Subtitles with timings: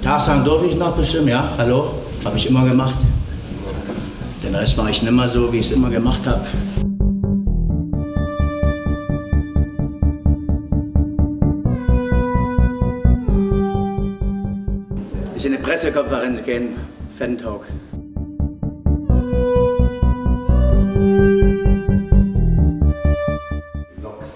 [0.00, 1.90] Tag sagen durfte ich noch bestimmt, ja, hallo,
[2.24, 2.94] habe ich immer gemacht.
[4.42, 6.46] Den Rest mache ich nicht mehr so, wie ich es immer gemacht habe.
[15.36, 16.70] Ich in eine Pressekonferenz gehen,
[17.18, 17.66] Fan-Talk.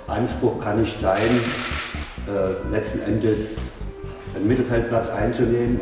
[0.08, 1.40] Anspruch kann nicht sein,
[2.26, 3.56] äh, letzten Endes
[4.36, 5.80] den Mittelfeldplatz einzunehmen.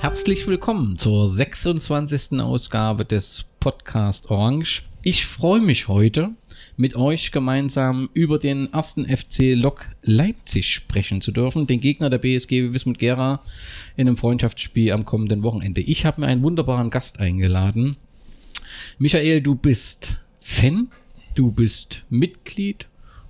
[0.00, 2.40] Herzlich willkommen zur 26.
[2.40, 4.84] Ausgabe des Podcast Orange.
[5.02, 6.30] Ich freue mich heute,
[6.76, 12.18] mit euch gemeinsam über den ersten FC Lok Leipzig sprechen zu dürfen, den Gegner der
[12.18, 13.42] BSG Wismut Gera
[13.96, 15.82] in einem Freundschaftsspiel am kommenden Wochenende.
[15.82, 17.96] Ich habe mir einen wunderbaren Gast eingeladen.
[18.98, 20.88] Michael, du bist Fan,
[21.36, 22.88] du bist Mitglied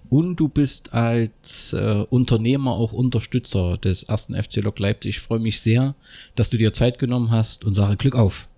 [0.09, 5.17] und du bist als äh, Unternehmer auch Unterstützer des ersten FC Lok Leipzig.
[5.17, 5.95] Ich freue mich sehr,
[6.37, 8.49] dass du dir Zeit genommen hast und sage Glück auf.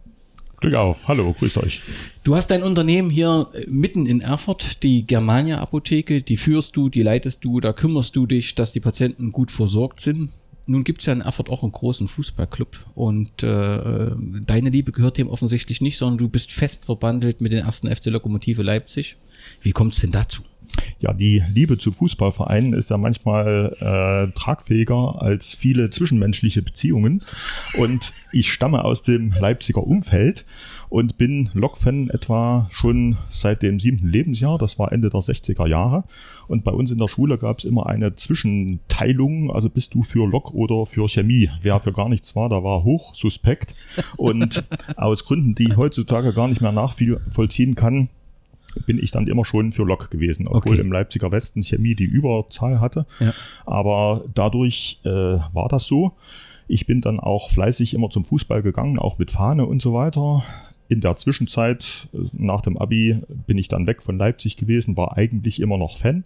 [0.61, 1.07] Glück auf.
[1.09, 1.81] Hallo, grüßt euch.
[2.25, 6.89] Du hast dein Unternehmen hier äh, mitten in Erfurt, die Germania Apotheke, die führst du,
[6.89, 10.31] die leitest du, da kümmerst du dich, dass die Patienten gut versorgt sind.
[10.67, 14.11] Nun gibt es ja in Erfurt auch einen großen Fußballclub und äh,
[14.45, 18.07] deine Liebe gehört dem offensichtlich nicht, sondern du bist fest verbandelt mit den ersten FC
[18.07, 19.17] Lokomotive Leipzig.
[19.63, 20.43] Wie kommt es denn dazu?
[21.01, 27.23] Ja, die Liebe zu Fußballvereinen ist ja manchmal äh, tragfähiger als viele zwischenmenschliche Beziehungen.
[27.79, 30.45] Und ich stamme aus dem Leipziger Umfeld
[30.89, 34.59] und bin Lok-Fan etwa schon seit dem siebten Lebensjahr.
[34.59, 36.05] Das war Ende der 60er Jahre.
[36.49, 39.53] Und bei uns in der Schule gab es immer eine Zwischenteilung.
[39.53, 41.51] Also bist du für Lok oder für Chemie?
[41.63, 43.75] Wer für gar nichts war, da war hoch suspekt.
[44.17, 44.65] Und
[44.97, 48.09] aus Gründen, die ich heutzutage gar nicht mehr nachvollziehen kann,
[48.87, 50.81] bin ich dann immer schon für Lok gewesen, obwohl okay.
[50.81, 53.07] im Leipziger Westen Chemie die Überzahl hatte.
[53.21, 53.33] Ja.
[53.67, 56.13] Aber dadurch äh, war das so.
[56.67, 60.45] Ich bin dann auch fleißig immer zum Fußball gegangen, auch mit Fahne und so weiter.
[60.89, 65.17] In der Zwischenzeit, äh, nach dem Abi, bin ich dann weg von Leipzig gewesen, war
[65.17, 66.25] eigentlich immer noch Fan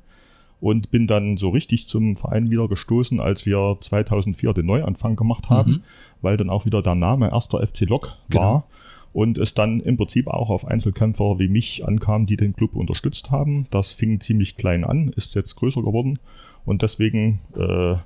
[0.60, 5.50] und bin dann so richtig zum Verein wieder gestoßen, als wir 2004 den Neuanfang gemacht
[5.50, 5.82] haben, mhm.
[6.20, 8.42] weil dann auch wieder der Name erster FC Lok genau.
[8.42, 8.64] war
[9.12, 13.30] und es dann im Prinzip auch auf Einzelkämpfer wie mich ankam, die den Club unterstützt
[13.30, 13.66] haben.
[13.70, 16.18] Das fing ziemlich klein an, ist jetzt größer geworden
[16.64, 17.96] und deswegen äh,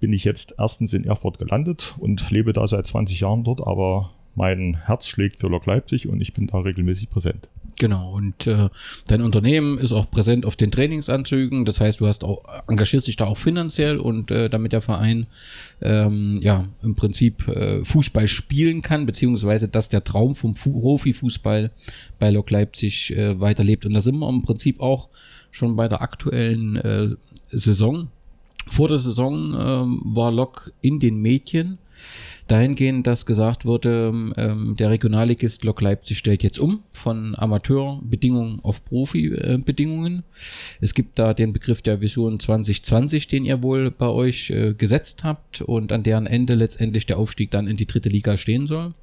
[0.00, 4.10] bin ich jetzt erstens in Erfurt gelandet und lebe da seit 20 Jahren dort, aber
[4.34, 7.48] mein Herz schlägt für Lok Leipzig und ich bin da regelmäßig präsent.
[7.78, 8.68] Genau, und äh,
[9.06, 11.64] dein Unternehmen ist auch präsent auf den Trainingsanzügen.
[11.64, 15.26] Das heißt, du hast auch engagierst dich da auch finanziell und äh, damit der Verein
[15.80, 21.70] ähm, ja im Prinzip äh, Fußball spielen kann, beziehungsweise dass der Traum vom Profifußball
[22.18, 23.86] bei Lok Leipzig äh, weiterlebt.
[23.86, 25.08] Und da sind wir im Prinzip auch
[25.52, 27.10] schon bei der aktuellen äh,
[27.52, 28.08] Saison.
[28.66, 31.78] Vor der Saison ähm, war Lok in den Medien
[32.50, 38.84] dahingehend, dass gesagt wurde, ähm, der Regionalligist Lok Leipzig stellt jetzt um von Amateurbedingungen auf
[38.84, 40.24] Profibedingungen.
[40.80, 45.24] Es gibt da den Begriff der Vision 2020, den ihr wohl bei euch äh, gesetzt
[45.24, 48.94] habt und an deren Ende letztendlich der Aufstieg dann in die dritte Liga stehen soll.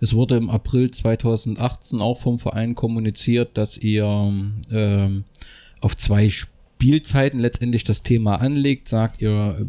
[0.00, 4.04] Es wurde im April 2018 auch vom Verein kommuniziert, dass ihr
[4.70, 5.24] ähm,
[5.80, 6.53] auf zwei Spiele
[6.84, 9.66] Spielzeiten letztendlich das Thema anlegt, sagt ihr,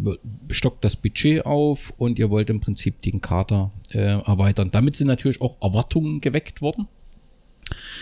[0.51, 4.67] stockt das Budget auf und ihr wollt im Prinzip den Kader äh, erweitern.
[4.69, 6.89] Damit sind natürlich auch Erwartungen geweckt worden.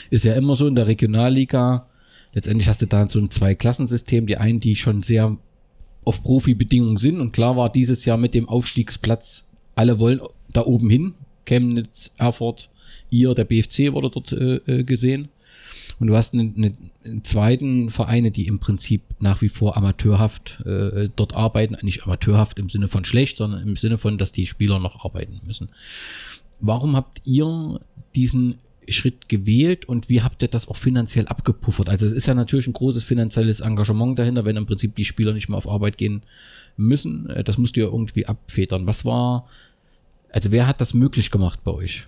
[0.10, 1.88] Ist ja immer so in der Regionalliga.
[2.34, 4.26] Letztendlich hast du da so ein Zwei-Klassensystem.
[4.26, 5.38] Die einen, die schon sehr
[6.06, 7.22] auf Profibedingungen sind.
[7.22, 10.22] Und klar war dieses Jahr mit dem Aufstiegsplatz, alle wollen
[10.54, 11.14] da oben hin.
[11.46, 12.72] Chemnitz, Erfurt,
[13.12, 15.30] ihr, der BFC wurde dort äh, äh gesehen.
[16.00, 21.10] Und du hast einen, einen zweiten Vereine, die im Prinzip nach wie vor amateurhaft äh,
[21.16, 21.78] dort arbeiten.
[21.82, 25.42] Nicht amateurhaft im Sinne von schlecht, sondern im Sinne von, dass die Spieler noch arbeiten
[25.46, 25.70] müssen.
[26.60, 27.80] Warum habt ihr
[28.16, 28.56] diesen
[28.90, 31.90] Schritt gewählt und wie habt ihr das auch finanziell abgepuffert?
[31.90, 35.34] Also es ist ja natürlich ein großes finanzielles Engagement dahinter, wenn im Prinzip die Spieler
[35.34, 36.24] nicht mehr auf Arbeit gehen
[36.78, 37.30] müssen.
[37.30, 38.86] Äh, das musst ja irgendwie abfedern.
[38.88, 39.48] Was war,
[40.30, 42.08] also wer hat das möglich gemacht bei euch?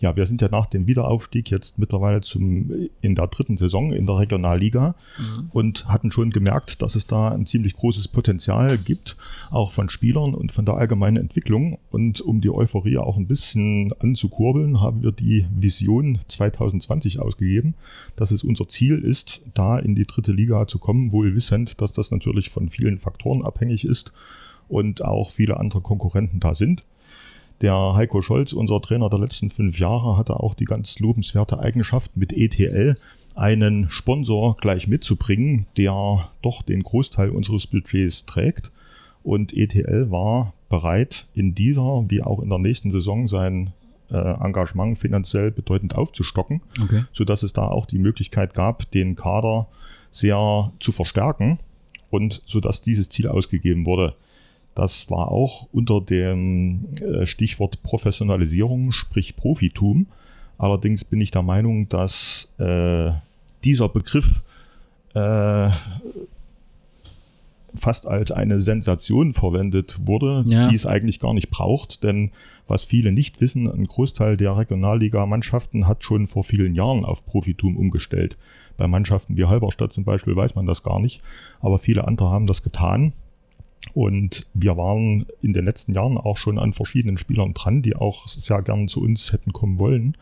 [0.00, 4.06] Ja, wir sind ja nach dem Wiederaufstieg jetzt mittlerweile zum, in der dritten Saison in
[4.06, 5.50] der Regionalliga mhm.
[5.52, 9.16] und hatten schon gemerkt, dass es da ein ziemlich großes Potenzial gibt,
[9.50, 11.78] auch von Spielern und von der allgemeinen Entwicklung.
[11.90, 17.74] Und um die Euphorie auch ein bisschen anzukurbeln, haben wir die Vision 2020 ausgegeben,
[18.16, 21.92] dass es unser Ziel ist, da in die dritte Liga zu kommen, wohl wissend, dass
[21.92, 24.12] das natürlich von vielen Faktoren abhängig ist
[24.68, 26.84] und auch viele andere Konkurrenten da sind.
[27.60, 32.16] Der Heiko Scholz, unser Trainer der letzten fünf Jahre, hatte auch die ganz lobenswerte Eigenschaft
[32.16, 32.94] mit ETL,
[33.34, 38.70] einen Sponsor gleich mitzubringen, der doch den Großteil unseres Budgets trägt.
[39.22, 43.72] Und ETL war bereit, in dieser wie auch in der nächsten Saison sein
[44.10, 47.04] äh, Engagement finanziell bedeutend aufzustocken, Okay.
[47.12, 49.68] sodass es da auch die Möglichkeit gab, den Kader
[50.10, 51.58] sehr zu verstärken
[52.08, 54.14] und sodass dieses Ziel ausgegeben wurde.
[54.74, 60.06] Das war auch unter dem äh, Stichwort Professionalisierung, sprich Profitum.
[60.58, 63.10] Allerdings bin ich der Meinung, dass äh,
[63.64, 64.42] dieser Begriff
[65.14, 65.70] äh,
[67.74, 70.68] fast als eine Sensation verwendet wurde, Ja.
[70.68, 72.02] die es eigentlich gar nicht braucht.
[72.02, 72.30] Denn
[72.68, 77.76] was viele nicht wissen, ein Großteil der Regionalliga-Mannschaften hat schon vor vielen Jahren auf Profitum
[77.76, 78.36] umgestellt.
[78.76, 81.20] Bei Mannschaften wie Halberstadt zum Beispiel weiß man das gar nicht,
[81.60, 83.12] aber viele andere haben das getan.
[83.94, 88.28] Und wir waren in den letzten Jahren auch schon an verschiedenen Spielern dran, die auch
[88.28, 90.16] sehr gern zu uns hätten kommen wollen.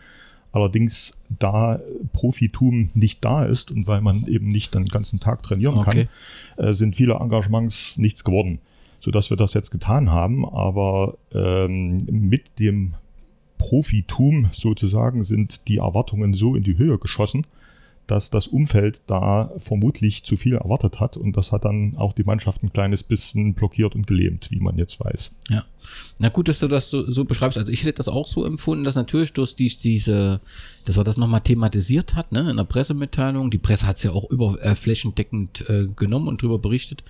[0.52, 1.78] Allerdings, da
[2.12, 6.08] Profitum nicht da ist und weil man eben nicht den ganzen Tag trainieren Okay.
[6.56, 8.58] kann, äh, sind viele Engagements nichts geworden.
[9.00, 10.44] Sodass wir das jetzt getan haben.
[10.48, 12.94] Aber ähm, mit dem
[13.58, 17.44] Profitum sozusagen sind die Erwartungen so in die Höhe geschossen,
[18.08, 21.16] dass das Umfeld da vermutlich zu viel erwartet hat.
[21.16, 24.78] Und das hat dann auch die Mannschaft ein kleines bisschen blockiert und gelähmt, wie man
[24.78, 25.32] jetzt weiß.
[25.50, 25.64] Ja.
[26.18, 27.58] Na gut, dass du das so, so beschreibst.
[27.58, 30.40] Also ich hätte das auch so empfunden, dass natürlich durch die, diese,
[30.86, 33.50] dass er das nochmal thematisiert hat, ne, in der Pressemitteilung.
[33.50, 37.04] Die Presse hat es ja auch über äh, flächendeckend äh, genommen und darüber berichtet.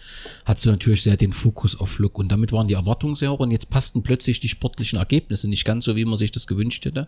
[0.44, 2.18] Hat sie natürlich sehr den Fokus auf Look.
[2.18, 5.64] Und damit waren die Erwartungen sehr hoch und jetzt passten plötzlich die sportlichen Ergebnisse nicht
[5.64, 7.06] ganz so, wie man sich das gewünscht hätte.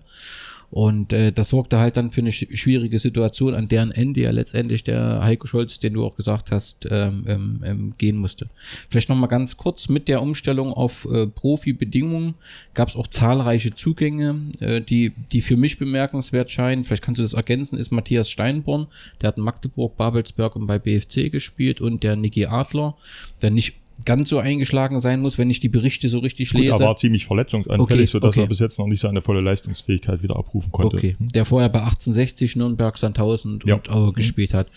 [0.70, 4.30] Und äh, das sorgte halt dann für eine sch schwierige Situation, an deren Ende ja
[4.30, 8.48] letztendlich der Heiko Scholz, den du auch gesagt hast, ähm, ähm, ähm, gehen musste.
[8.88, 12.34] Vielleicht noch mal ganz kurz, mit der Umstellung auf äh, Profi-Bedingungen
[12.74, 16.84] gab es auch zahlreiche Zugänge, äh, die, die für mich bemerkenswert scheinen.
[16.84, 18.86] Vielleicht kannst du das ergänzen, ist Matthias Steinborn,
[19.20, 22.96] der hat in Magdeburg, Babelsberg und bei BFC gespielt und der Niki Adler,
[23.42, 26.72] der nicht ganz so eingeschlagen sein muss, wenn ich die Berichte so richtig Gut, lese.
[26.74, 28.40] er war ziemlich verletzungsanfällig, Okay, sodass okay.
[28.42, 30.96] er bis jetzt noch nicht seine volle Leistungsfähigkeit wieder abrufen konnte.
[30.96, 33.74] Okay, der vorher bei 1860 Nürnberg, Sandhausen Ja.
[33.76, 34.68] und Aue gespielt hat.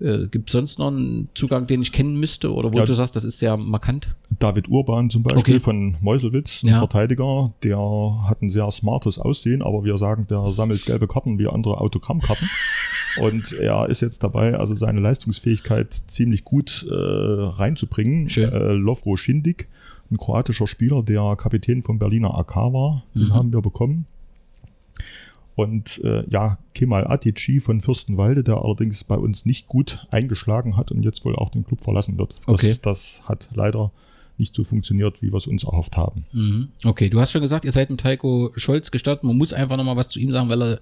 [0.00, 2.84] Äh, Gibt es sonst noch einen Zugang, den ich kennen müsste oder wo Ja.
[2.84, 4.14] du sagst, das ist sehr markant?
[4.38, 5.60] David Urban zum Beispiel Okay.
[5.60, 6.78] von Meuselwitz, ein Ja.
[6.78, 7.78] Verteidiger, der
[8.28, 12.48] hat ein sehr smartes Aussehen, aber wir sagen, der sammelt gelbe Karten wie andere Autogrammkarten.
[13.20, 18.28] Und er ist jetzt dabei, also seine Leistungsfähigkeit ziemlich gut äh, reinzubringen.
[18.28, 18.50] Schön.
[18.52, 19.68] Äh, Lovro Schindig,
[20.10, 23.34] ein kroatischer Spieler, der Kapitän vom Berliner AK war, den Mhm.
[23.34, 24.06] haben wir bekommen.
[25.54, 30.92] Und äh, ja, Kemal Atici von Fürstenwalde, der allerdings bei uns nicht gut eingeschlagen hat
[30.92, 32.34] und jetzt wohl auch den Club verlassen wird.
[32.46, 32.74] Das, Okay.
[32.82, 33.90] das hat leider
[34.36, 36.26] nicht so funktioniert, wie wir es uns erhofft haben.
[36.32, 36.68] Mhm.
[36.84, 39.24] Okay, du hast schon gesagt, ihr seid mit Heiko Scholz gestartet.
[39.24, 40.80] Man muss einfach noch mal was zu ihm sagen, weil er,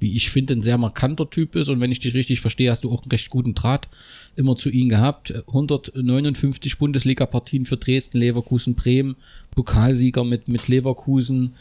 [0.00, 1.68] wie ich finde, ein sehr markanter Typ ist.
[1.68, 3.88] Und wenn ich dich richtig verstehe, hast du auch einen recht guten Draht
[4.36, 5.32] immer zu ihm gehabt.
[5.46, 9.16] 159 Bundesliga-Partien für Dresden, Leverkusen, Bremen,
[9.54, 11.54] Pokalsieger mit, mit Leverkusen,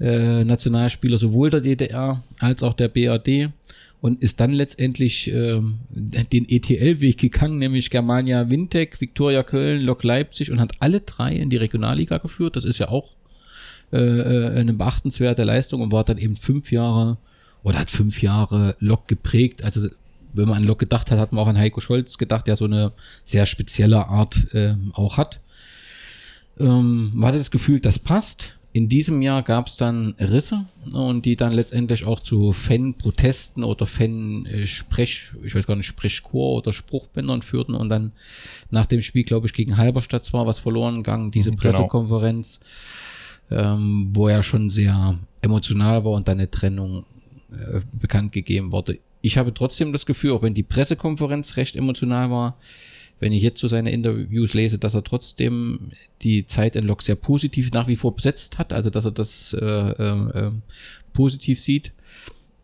[0.00, 3.50] äh, Nationalspieler sowohl der DDR als auch der BRD
[4.00, 10.50] und ist dann letztendlich ähm, den ETL-Weg gegangen, nämlich Germania Wintec, Viktoria Köln, Lok Leipzig
[10.50, 12.56] und hat alle drei in die Regionalliga geführt.
[12.56, 13.10] Das ist ja auch
[13.92, 17.18] äh, äh, eine beachtenswerte Leistung und war dann eben fünf Jahre
[17.62, 19.64] oder hat fünf Jahre Lok geprägt.
[19.64, 19.88] Also
[20.32, 22.64] wenn man an Lok gedacht hat, hat man auch an Heiko Scholz gedacht, der so
[22.64, 22.92] eine
[23.24, 25.40] sehr spezielle Art ähm, auch hat.
[26.58, 28.54] Ähm, man hatte das Gefühl, das passt.
[28.72, 33.84] In diesem Jahr gab es dann Risse und die dann letztendlich auch zu Fan-Protesten oder
[33.84, 38.12] Fan-Sprech, ich weiß gar nicht, Sprechchor oder Spruchbändern führten und dann
[38.70, 41.70] nach dem Spiel, glaube ich, gegen Halberstadt war was verloren gegangen, diese Mhm, genau.
[41.72, 42.60] Pressekonferenz,
[43.50, 47.04] ähm, wo er schon sehr emotional war und dann eine Trennung
[47.52, 48.98] äh, bekannt gegeben wurde.
[49.22, 52.56] Ich habe trotzdem das Gefühl, auch wenn die Pressekonferenz recht emotional war,
[53.20, 55.92] wenn ich jetzt so seine Interviews lese, dass er trotzdem
[56.22, 59.52] die Zeit in Lok sehr positiv nach wie vor besetzt hat, also dass er das
[59.52, 60.52] äh, äh, äh,
[61.12, 61.92] positiv sieht.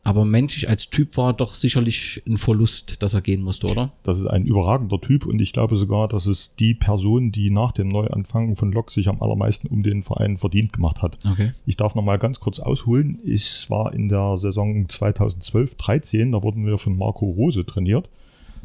[0.06, 3.90] Aber menschlich als Typ war doch sicherlich ein Verlust, dass er gehen musste, oder?
[4.04, 7.72] Das ist ein überragender Typ und ich glaube sogar, dass es die Person, die nach
[7.72, 11.18] dem Neuanfang von Lok sich am allermeisten um den Verein verdient gemacht hat.
[11.28, 11.50] Okay.
[11.66, 13.18] Ich darf noch mal ganz kurz ausholen.
[13.24, 18.08] Ich war in der Saison 2012-13, da wurden wir von Marco Rose trainiert.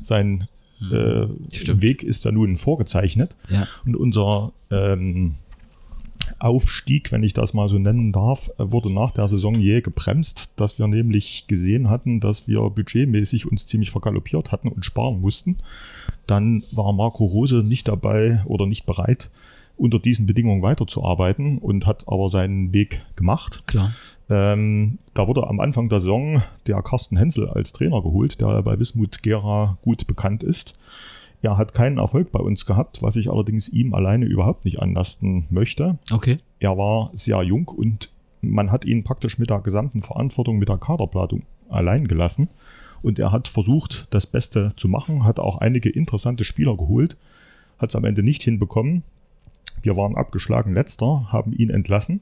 [0.03, 0.48] Sein
[0.91, 1.81] äh, Stimmt.
[1.81, 3.36] Weg ist ja nun vorgezeichnet.
[3.50, 3.67] Ja.
[3.83, 5.33] Und unser ähm,
[6.39, 10.51] Aufstieg, wenn ich das mal so nennen darf, äh, wurde nach der Saison jäh gebremst,
[10.55, 15.57] dass wir nämlich gesehen hatten, dass wir budgetmäßig uns ziemlich vergaloppiert hatten und sparen mussten.
[16.27, 19.29] Dann war Marco Rose nicht dabei oder nicht bereit,
[19.77, 23.65] unter diesen Bedingungen weiterzuarbeiten und hat aber seinen Weg gemacht.
[23.67, 23.91] Klar.
[24.29, 28.79] Ähm, da wurde am Anfang der Saison der Carsten Hensel als Trainer geholt, der bei
[28.79, 30.75] Wismut Gera gut bekannt ist.
[31.41, 35.45] Er hat keinen Erfolg bei uns gehabt, was ich allerdings ihm alleine überhaupt nicht anlasten
[35.50, 35.98] möchte.
[36.12, 36.38] Okay.
[36.60, 38.10] Er war sehr jung und
[38.41, 42.50] man hat ihn praktisch mit der gesamten Verantwortung, mit der Kaderplanung allein gelassen.
[43.01, 47.17] Und er hat versucht, das Beste zu machen, hat auch einige interessante Spieler geholt,
[47.79, 49.03] hat es am Ende nicht hinbekommen.
[49.81, 52.21] Wir waren abgeschlagen letzter, haben ihn entlassen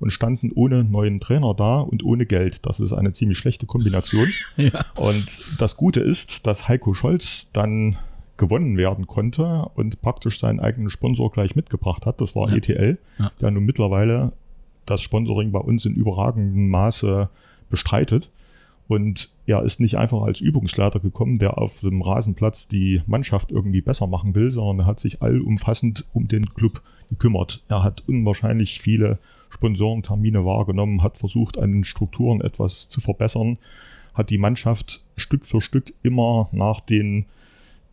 [0.00, 2.64] und standen ohne neuen Trainer da und ohne Geld.
[2.66, 4.28] Das ist eine ziemlich schlechte Kombination.
[4.56, 4.70] Ja.
[4.96, 7.96] Und das Gute ist, dass Heiko Scholz dann
[8.36, 12.20] gewonnen werden konnte und praktisch seinen eigenen Sponsor gleich mitgebracht hat.
[12.20, 12.56] Das war Ja.
[12.56, 13.30] ETL, Ja.
[13.40, 14.32] der nun mittlerweile
[14.86, 17.28] das Sponsoring bei uns in überragendem Maße
[17.70, 18.30] bestreitet.
[18.86, 23.80] Und er ist nicht einfach als Übungsleiter gekommen, der auf dem Rasenplatz die Mannschaft irgendwie
[23.80, 27.62] besser machen will, sondern er hat sich allumfassend um den Club gekümmert.
[27.68, 33.56] Er hat unwahrscheinlich viele Sponsorentermine wahrgenommen, hat versucht, an den Strukturen etwas zu verbessern,
[34.12, 37.24] hat die Mannschaft Stück für Stück immer nach den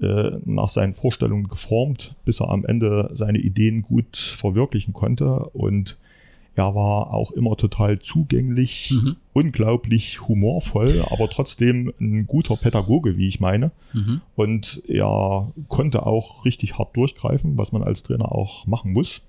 [0.01, 5.46] äh, nach seinen Vorstellungen geformt, bis er am Ende seine Ideen gut verwirklichen konnte.
[5.53, 5.98] Und
[6.55, 9.15] er war auch immer total zugänglich, Mhm.
[9.34, 13.72] unglaublich humorvoll, aber trotzdem ein guter Pädagoge, wie ich meine.
[13.93, 14.22] Mhm.
[14.36, 19.22] Und er konnte auch richtig hart durchgreifen, was man als Trainer auch machen muss.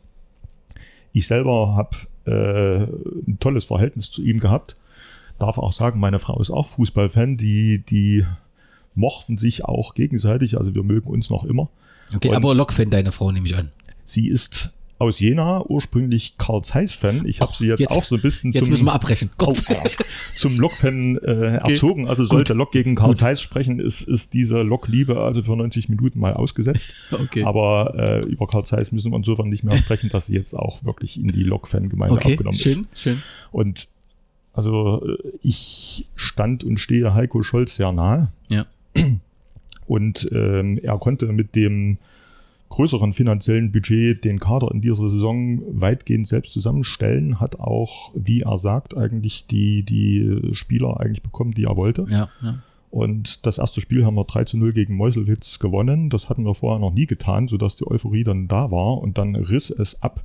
[1.12, 2.86] Ich selber habe äh,
[3.28, 4.76] ein tolles Verhältnis zu ihm gehabt.
[5.38, 7.36] Darf auch sagen, meine Frau ist auch Fußballfan.
[7.36, 8.24] Die, die
[8.94, 10.58] mochten sich auch gegenseitig.
[10.58, 11.68] Also wir mögen uns noch immer.
[12.14, 13.70] Okay, Und- aber Lokfan, deine Frau, nehme ich an.
[14.04, 17.26] Sie ist aus Jena, ursprünglich Karl Zeiss-Fan.
[17.26, 19.30] Ich habe sie jetzt, jetzt- auch so ein bisschen Jetzt zum, müssen wir abbrechen.
[19.40, 19.96] Oh, Dank.
[20.36, 22.06] zum Lok-Fan äh, erzogen.
[22.06, 26.20] Also sollte Lok gegen Karl Zeiss sprechen, ist, ist diese Lok-Liebe also für 90 Minuten
[26.20, 26.90] mal ausgesetzt.
[27.12, 27.42] Okay.
[27.44, 30.84] Aber äh, über Karl Zeiss müssen wir insofern nicht mehr sprechen, dass sie jetzt auch
[30.84, 32.62] wirklich in die Lok-Fan-Gemeinde Okay, aufgenommen ist.
[32.62, 33.22] schön, schön.
[33.50, 33.88] Und
[34.52, 38.28] also äh, ich stand und stehe Heiko Scholz sehr nahe.
[38.50, 38.66] Ja.
[39.86, 41.98] Und ähm, er konnte mit dem
[42.70, 48.56] größeren finanziellen Budget den Kader in dieser Saison weitgehend selbst zusammenstellen, hat auch, wie er
[48.56, 52.06] sagt, eigentlich die, die Spieler eigentlich bekommen, die er wollte.
[52.08, 52.62] Ja, ja.
[52.90, 56.10] Und das erste Spiel haben wir 3 zu 0 gegen Meuselwitz gewonnen.
[56.10, 59.34] Das hatten wir vorher noch nie getan, sodass die Euphorie dann da war und dann
[59.34, 60.22] riss es ab.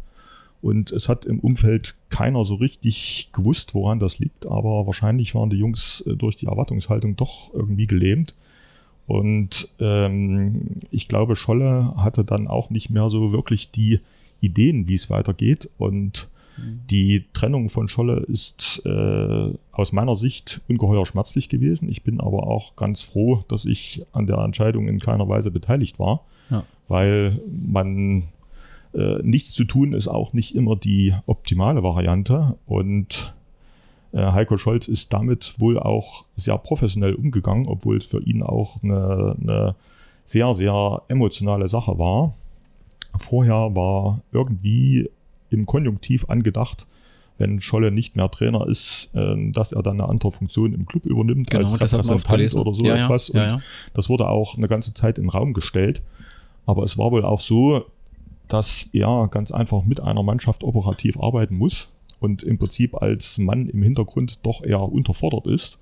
[0.62, 5.50] Und es hat im Umfeld keiner so richtig gewusst, woran das liegt, aber wahrscheinlich waren
[5.50, 8.36] die Jungs äh, durch die Erwartungshaltung doch irgendwie gelähmt.
[9.08, 14.00] Und ähm, ich glaube, Scholle hatte dann auch nicht mehr so wirklich die
[14.42, 15.70] Ideen, wie es weitergeht.
[15.78, 16.30] Und
[16.90, 21.88] die Trennung von Scholle ist äh, aus meiner Sicht ungeheuer schmerzlich gewesen.
[21.88, 26.00] Ich bin aber auch ganz froh, dass ich an der Entscheidung in keiner Weise beteiligt
[26.00, 26.64] war, Ja.
[26.88, 28.24] weil man
[28.96, 32.58] äh, nichts zu tun ist auch nicht immer die optimale Variante.
[32.66, 33.36] Und
[34.22, 39.36] Heiko Scholz ist damit wohl auch sehr professionell umgegangen, obwohl es für ihn auch eine,
[39.42, 39.76] eine
[40.24, 42.34] sehr, sehr emotionale Sache war.
[43.18, 45.10] Vorher war irgendwie
[45.50, 46.86] im Konjunktiv angedacht,
[47.38, 51.06] wenn Scholle nicht mehr Trainer ist, ähm, dass er dann eine andere Funktion im Club
[51.06, 53.28] übernimmt Genau, als Repräsentant oder so Ja, etwas.
[53.30, 53.62] ja, Und ja.
[53.94, 56.02] das wurde auch eine ganze Zeit in den Raum gestellt.
[56.66, 57.86] Aber es war wohl auch so,
[58.48, 63.70] dass er ganz einfach mit einer Mannschaft operativ arbeiten muss und im Prinzip als Mann
[63.70, 65.78] im Hintergrund doch eher unterfordert ist.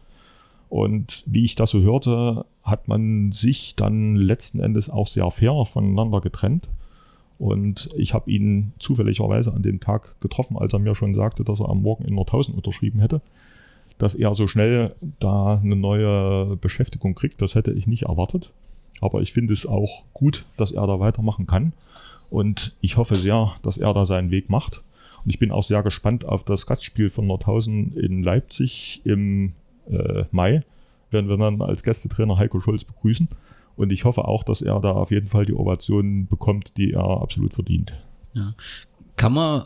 [0.69, 5.65] Und wie ich das so hörte, hat man sich dann letzten Endes auch sehr fair
[5.65, 6.67] voneinander getrennt.
[7.37, 11.59] Und ich habe ihn zufälligerweise an dem Tag getroffen, als er mir schon sagte, dass
[11.59, 13.21] er am Morgen in Nordhausen unterschrieben hätte.
[13.97, 18.51] Dass er so schnell da eine neue Beschäftigung kriegt, das hätte ich nicht erwartet.
[19.01, 21.73] Aber ich finde es auch gut, dass er da weitermachen kann.
[22.29, 24.81] Und ich hoffe sehr, dass er da seinen Weg macht.
[25.25, 29.53] Und ich bin auch sehr gespannt auf das Gastspiel von Nordhausen in Leipzig im
[29.89, 30.63] äh, Mai.
[31.09, 33.27] Werden wir dann als Gästetrainer Heiko Scholz begrüßen.
[33.75, 37.21] Und ich hoffe auch, dass er da auf jeden Fall die Ovation bekommt, die er
[37.21, 37.93] absolut verdient.
[39.17, 39.65] Kann man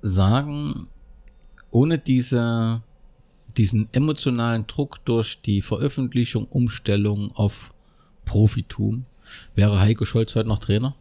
[0.00, 0.88] sagen,
[1.70, 2.82] ohne diese,
[3.56, 7.72] diesen emotionalen Druck durch die Veröffentlichung, Umstellung auf
[8.24, 9.04] Profitum,
[9.54, 10.96] wäre Heiko Scholz heute noch Trainer?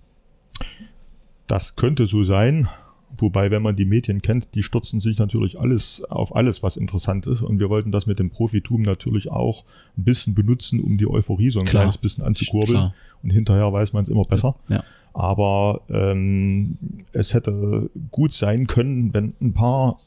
[1.47, 2.69] Das könnte so sein.
[3.17, 7.25] Wobei, wenn man die Medien kennt, die stürzen sich natürlich alles auf alles, was interessant
[7.27, 7.41] ist.
[7.41, 9.65] Und wir wollten das mit dem Profitum natürlich auch
[9.97, 11.83] ein bisschen benutzen, um die Euphorie so ein Klar.
[11.83, 12.77] kleines bisschen anzukurbeln.
[12.77, 12.93] Klar.
[13.23, 14.55] Und hinterher weiß man es immer besser.
[14.69, 14.83] Ja.
[15.13, 16.77] Aber ähm,
[17.11, 19.97] es hätte gut sein können, wenn ein paar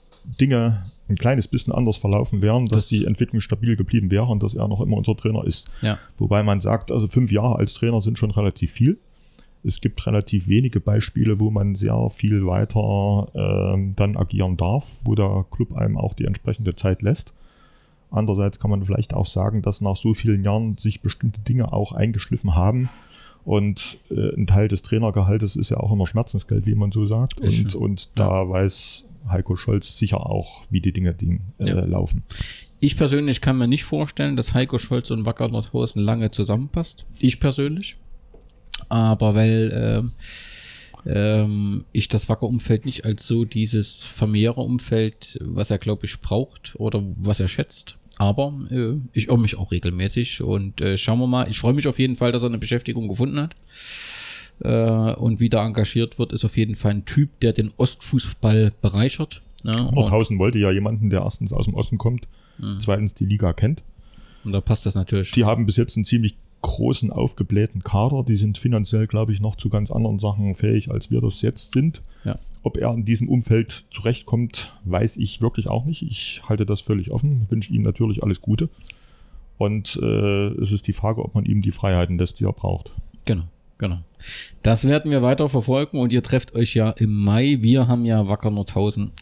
[0.41, 4.43] Dinge ein kleines bisschen anders verlaufen wären, dass Das- die Entwicklung stabil geblieben wäre und
[4.43, 5.69] dass er noch immer unser Trainer ist.
[5.83, 5.99] Ja.
[6.19, 8.99] Wobei man sagt, also fünf Jahre als Trainer sind schon relativ viel.
[9.65, 15.15] Es gibt relativ wenige Beispiele, wo man sehr viel weiter ähm, dann agieren darf, wo
[15.15, 17.33] der Club einem auch die entsprechende Zeit lässt.
[18.11, 21.93] Andererseits kann man vielleicht auch sagen, dass nach so vielen Jahren sich bestimmte Dinge auch
[21.93, 22.91] eingeschliffen haben.
[23.45, 27.41] Und äh, ein Teil des Trainergehaltes ist ja auch immer Schmerzensgeld, wie man so sagt.
[27.41, 31.85] Und, und da weiß Heiko Scholz sicher auch, wie die Dinge die, äh, ja.
[31.85, 32.23] laufen.
[32.81, 37.07] Ich persönlich kann mir nicht vorstellen, dass Heiko Scholz und Wacker Nordhausen lange zusammenpasst.
[37.21, 37.97] Ich persönlich.
[38.93, 40.05] Aber weil
[41.07, 46.21] äh, ähm, ich das Wacker-Umfeld nicht als so dieses familiäre Umfeld, was er, glaube ich,
[46.21, 47.97] braucht oder was er schätzt.
[48.19, 51.49] Aber äh, ich irre mich auch regelmäßig und äh, schauen wir mal.
[51.49, 53.57] Ich freue mich auf jeden Fall, dass er eine Beschäftigung gefunden hat
[54.61, 56.35] äh, und wieder engagiert wird.
[56.35, 59.41] Ist auf jeden Fall ein Typ, der den Ostfußball bereichert.
[59.65, 59.73] Ne?
[59.95, 62.79] Nordhausen wollte ja jemanden, der erstens aus dem Osten kommt, mhm.
[62.81, 63.83] zweitens die Liga kennt.
[64.45, 65.31] Und da passt das natürlich.
[65.31, 68.23] Die haben bis jetzt einen ziemlich großen, aufgeblähten Kader.
[68.23, 71.75] Die sind finanziell, glaube ich, noch zu ganz anderen Sachen fähig, als wir das jetzt
[71.75, 72.03] sind.
[72.25, 72.39] Ja.
[72.63, 76.03] Ob er in diesem Umfeld zurechtkommt, weiß ich wirklich auch nicht.
[76.03, 78.69] Ich halte das völlig offen, wünsche ihm natürlich alles Gute.
[79.59, 82.93] Und äh, es ist die Frage, ob man ihm die Freiheiten lässt, die er braucht.
[83.25, 83.45] Genau,
[83.79, 83.99] genau.
[84.63, 87.59] Das werden wir weiter verfolgen und ihr trefft euch ja im Mai.
[87.61, 89.13] Wir haben ja Wacker Nordhausen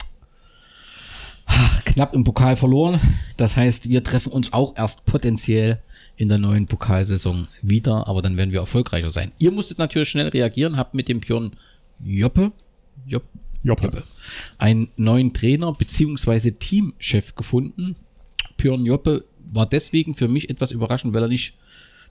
[1.85, 3.01] knapp im Pokal verloren.
[3.37, 5.83] Das heißt, wir treffen uns auch erst potenziell
[6.21, 9.33] in der neuen Pokalsaison wieder, aber dann werden wir erfolgreicher sein.
[9.39, 11.53] Ihr musstet natürlich schnell reagieren, habt mit dem Pion
[12.05, 12.53] Joppe,
[13.07, 13.27] Joppe,
[13.63, 13.85] Joppe.
[13.85, 14.03] Joppe
[14.59, 16.51] einen neuen Trainer bzw.
[16.53, 17.97] Teamchef gefunden.
[18.59, 21.55] Björn Joppe war deswegen für mich etwas überraschend, weil er nicht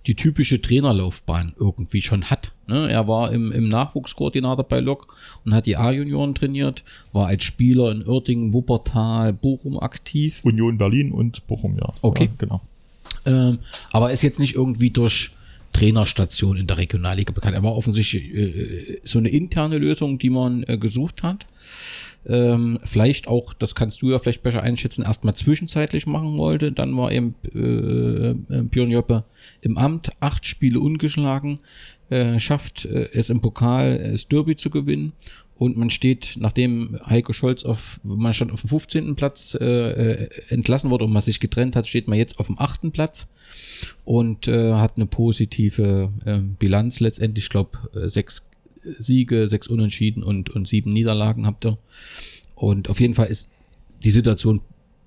[0.08, 2.54] die typische Trainerlaufbahn irgendwie schon hat.
[2.68, 2.90] Ne?
[2.90, 7.92] Er war im, im Nachwuchskoordinator bei Lok und hat die A-Junioren trainiert, war als Spieler
[7.92, 10.40] in Oerdingen, Wuppertal, Bochum aktiv.
[10.44, 11.92] Union Berlin und Bochum, ja.
[12.02, 12.26] Okay.
[12.26, 12.62] Ja, genau.
[13.26, 13.60] Ähm,
[13.92, 15.32] aber ist jetzt nicht irgendwie durch
[15.74, 17.56] Trainerstation in der Regionalliga bekannt.
[17.56, 21.46] Er war offensichtlich äh, so eine interne Lösung, die man äh, gesucht hat.
[22.26, 26.72] Ähm, vielleicht auch, das kannst du ja vielleicht besser einschätzen, erstmal zwischenzeitlich machen wollte.
[26.72, 29.24] Dann war eben äh, äh, Björn Joppe
[29.62, 31.60] im Amt, acht Spiele ungeschlagen,
[32.10, 35.14] äh, schafft äh, es im Pokal, das Derby zu gewinnen
[35.60, 39.16] und man steht, nachdem Heiko Scholz auf, man stand auf dem 15.
[39.18, 42.58] Platz äh, äh, entlassen wurde und man sich getrennt hat, steht man jetzt auf dem
[42.58, 42.94] 8.
[42.94, 43.28] Platz
[44.06, 47.46] und äh, hat eine positive äh, Bilanz letztendlich.
[47.46, 48.48] Ich glaube, äh, sechs
[49.00, 51.78] Siege, sechs Unentschieden und, und sieben Niederlagen habt ihr.
[52.56, 53.52] Und auf jeden Fall ist
[54.02, 54.62] die Situation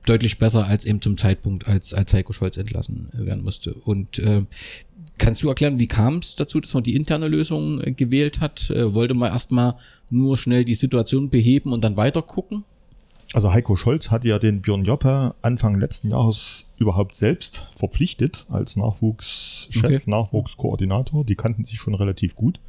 [0.05, 3.73] deutlich besser als eben zum Zeitpunkt, als, als Heiko Scholz entlassen werden musste.
[3.73, 4.45] Und äh,
[5.19, 8.71] Kannst du erklären, wie kam es dazu, dass man die interne Lösung äh, gewählt hat?
[8.71, 9.77] Äh, wollte man erstmal
[10.11, 12.65] nur schnell die Situation beheben und dann weiter gucken?
[13.35, 18.77] Also Heiko Scholz hat ja den Björn Joppe Anfang letzten Jahres überhaupt selbst verpflichtet als
[18.77, 20.01] Nachwuchschef, okay.
[20.07, 21.25] Nachwuchskoordinator.
[21.25, 22.61] Die kannten sich schon relativ gut.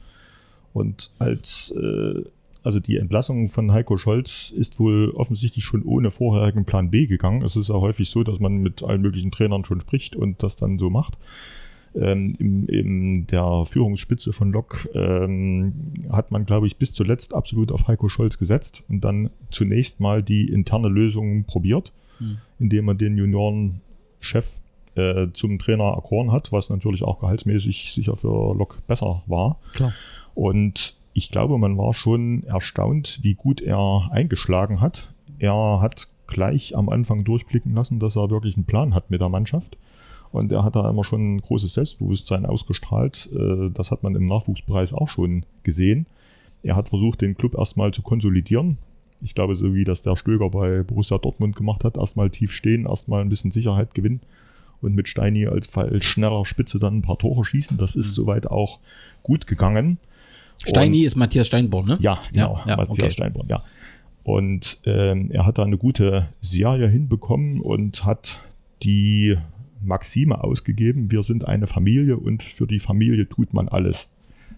[0.73, 2.23] Und als äh,
[2.63, 7.41] also die Entlassung von Heiko Scholz ist wohl offensichtlich schon ohne vorherigen Plan B gegangen.
[7.43, 10.55] Es ist ja häufig so, dass man mit allen möglichen Trainern schon spricht und das
[10.55, 11.17] dann so macht
[11.95, 15.73] ähm, in, in der Führungsspitze von Lok ähm,
[16.11, 20.21] hat man, glaube ich, bis zuletzt absolut auf Heiko Scholz gesetzt und dann zunächst mal
[20.21, 22.37] die interne Lösung probiert, mhm.
[22.59, 24.59] indem man den Juniorenchef
[24.95, 29.59] äh, zum Trainer erkoren hat, was natürlich auch gehaltsmäßig sicher für Lok besser war.
[29.73, 29.93] Klar.
[30.35, 35.13] Und ich glaube, man war schon erstaunt, wie gut er eingeschlagen hat.
[35.39, 39.29] Er hat gleich am Anfang durchblicken lassen, dass er wirklich einen Plan hat mit der
[39.29, 39.77] Mannschaft.
[40.33, 43.29] Und er hat da immer schon ein großes Selbstbewusstsein ausgestrahlt.
[43.33, 46.07] Äh, das hat man im Nachwuchspreis auch schon gesehen.
[46.63, 48.79] Er hat versucht, den Club erstmal zu konsolidieren.
[49.21, 52.87] Ich glaube, so wie das der Stöger bei Borussia Dortmund gemacht hat, erstmal tief stehen,
[52.87, 54.21] erstmal ein bisschen Sicherheit gewinnen
[54.81, 57.77] und mit Steini als, als schneller Spitze dann ein paar Tore schießen.
[57.77, 58.23] Das ist mhm.
[58.23, 58.79] soweit auch
[59.21, 59.99] gut gegangen.
[60.65, 61.97] Steini und, ist Matthias Steinborn, ne?
[62.01, 63.11] Ja, genau, ja, ja, Matthias okay.
[63.11, 63.61] Steinborn, ja.
[64.23, 68.39] Und ähm, er hat da eine gute Serie hinbekommen und hat
[68.81, 69.37] die
[69.83, 74.09] Maxime ausgegeben, wir sind eine Familie und für die Familie tut man alles.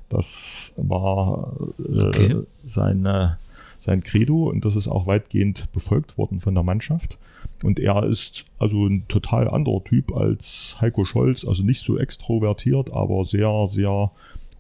[0.10, 2.36] Das war äh, okay.
[2.64, 3.38] seine,
[3.80, 7.18] sein Credo und das ist auch weitgehend befolgt worden von der Mannschaft.
[7.64, 12.92] Und er ist also ein total anderer Typ als Heiko Scholz, also nicht so extrovertiert,
[12.92, 14.12] aber sehr, sehr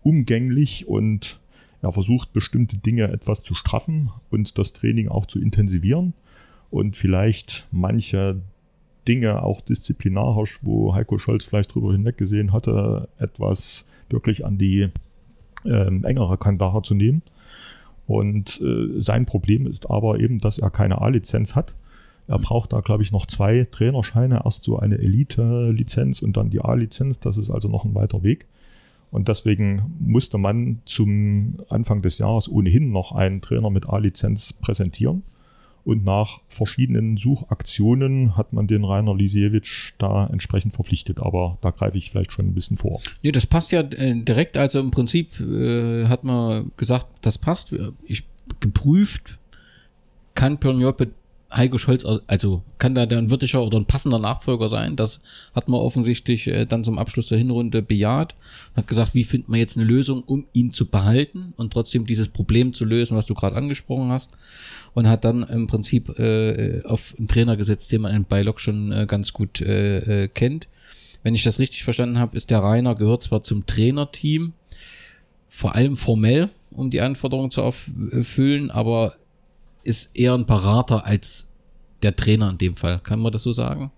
[0.01, 1.39] umgänglich und
[1.81, 6.13] er versucht bestimmte Dinge etwas zu straffen und das Training auch zu intensivieren
[6.71, 8.41] und vielleicht manche
[9.07, 14.89] Dinge, auch disziplinarisch, wo Heiko Scholz vielleicht drüber hinweggesehen hatte, etwas wirklich an die
[15.65, 17.21] ähm, engere Kandare zu nehmen.
[18.07, 21.75] Und äh, sein Problem ist aber eben, dass er keine A-Lizenz hat.
[22.27, 24.41] Er braucht da, glaube ich, noch zwei Trainerscheine.
[24.45, 27.19] Erst so eine Elite-Lizenz und dann die A-Lizenz.
[27.19, 28.47] Das ist also noch ein weiter Weg.
[29.11, 35.23] Und deswegen musste man zum Anfang des Jahres ohnehin noch einen Trainer mit A-Lizenz präsentieren.
[35.85, 41.19] Und nach verschiedenen Suchaktionen hat man den Rainer Lisiewicz da entsprechend verpflichtet.
[41.19, 42.99] Aber da greife ich vielleicht schon ein bisschen vor.
[43.21, 44.57] Nee, das passt ja äh, direkt.
[44.57, 47.75] Also im Prinzip äh, hat man gesagt, das passt.
[48.03, 48.23] Ich
[48.59, 49.37] geprüft,
[50.33, 51.11] kann Björn Joppe
[51.55, 54.95] Heiko Scholz, also kann da ein wirklicher oder ein passender Nachfolger sein.
[54.95, 55.21] Das
[55.53, 58.35] hat man offensichtlich äh, dann zum Abschluss der Hinrunde bejaht.
[58.75, 62.27] Hat gesagt, wie findet man jetzt eine Lösung, um ihn zu behalten und trotzdem dieses
[62.27, 64.31] Problem zu lösen, was du gerade angesprochen hast.
[64.93, 68.91] Und hat dann im Prinzip äh, auf einen Trainer gesetzt, den man in Beilock schon
[68.91, 70.67] äh, ganz gut äh, äh, kennt.
[71.23, 74.53] Wenn ich das richtig verstanden habe, ist der Rainer, gehört zwar zum Trainerteam,
[75.49, 79.15] vor allem formell, um die Anforderungen zu erfüllen, aber
[79.85, 81.55] ist eher ein Berater als
[82.03, 82.99] der Trainer in dem Fall.
[82.99, 83.91] Kann man das so sagen?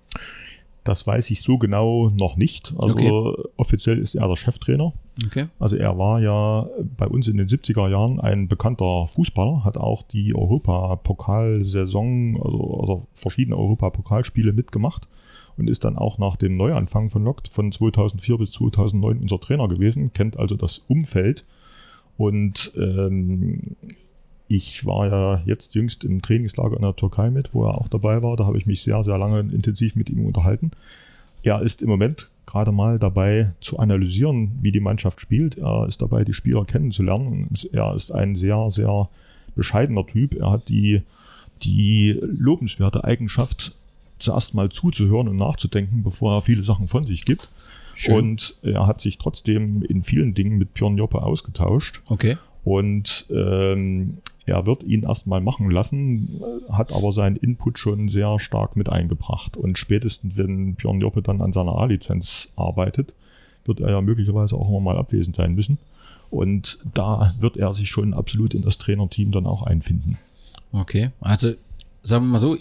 [0.84, 2.74] Das weiß ich so genau noch nicht.
[2.78, 3.12] Also okay.
[3.58, 4.94] offiziell ist er der Cheftrainer.
[5.26, 5.48] Okay.
[5.60, 10.04] Also er war ja bei uns in den 70er Jahren ein bekannter Fußballer, hat auch
[10.04, 15.10] die Europapokalsaison, also, also verschiedene Europapokalspiele mitgemacht
[15.58, 19.68] und ist dann auch nach dem Neuanfang von Lokt von 2004 bis 2009 unser Trainer
[19.68, 21.44] gewesen, kennt also das Umfeld
[22.16, 23.76] und ähm,
[24.48, 28.22] ich war ja jetzt jüngst im Trainingslager in der Türkei mit, wo er auch dabei
[28.24, 28.38] war.
[28.38, 30.72] Da habe ich mich sehr, sehr lange intensiv mit ihm unterhalten.
[31.44, 35.58] Er ist im Moment gerade mal dabei zu analysieren, wie die Mannschaft spielt.
[35.58, 37.50] Er ist dabei, die Spieler kennenzulernen.
[37.72, 39.10] Er ist ein sehr, sehr
[39.56, 40.34] bescheidener Typ.
[40.34, 41.02] Er hat die,
[41.64, 43.74] die lobenswerte Eigenschaft,
[44.20, 47.50] zuerst mal zuzuhören und nachzudenken, bevor er viele Sachen von sich gibt.
[47.96, 48.16] Schön.
[48.16, 52.02] Und er hat sich trotzdem in vielen Dingen mit Björn Joppe ausgetauscht.
[52.10, 52.38] Okay.
[52.64, 58.78] Und ähm, er wird ihn erstmal machen lassen, hat aber seinen Input schon sehr stark
[58.78, 59.58] mit eingebracht.
[59.58, 63.14] Und spätestens, wenn Björn Joppe dann an seiner A-Lizenz arbeitet,
[63.66, 65.78] wird er ja möglicherweise auch immer mal abwesend sein müssen.
[66.30, 70.18] Und da wird er sich schon absolut in das Trainerteam dann auch einfinden.
[70.72, 71.54] Okay, also
[72.02, 72.58] sagen wir mal so,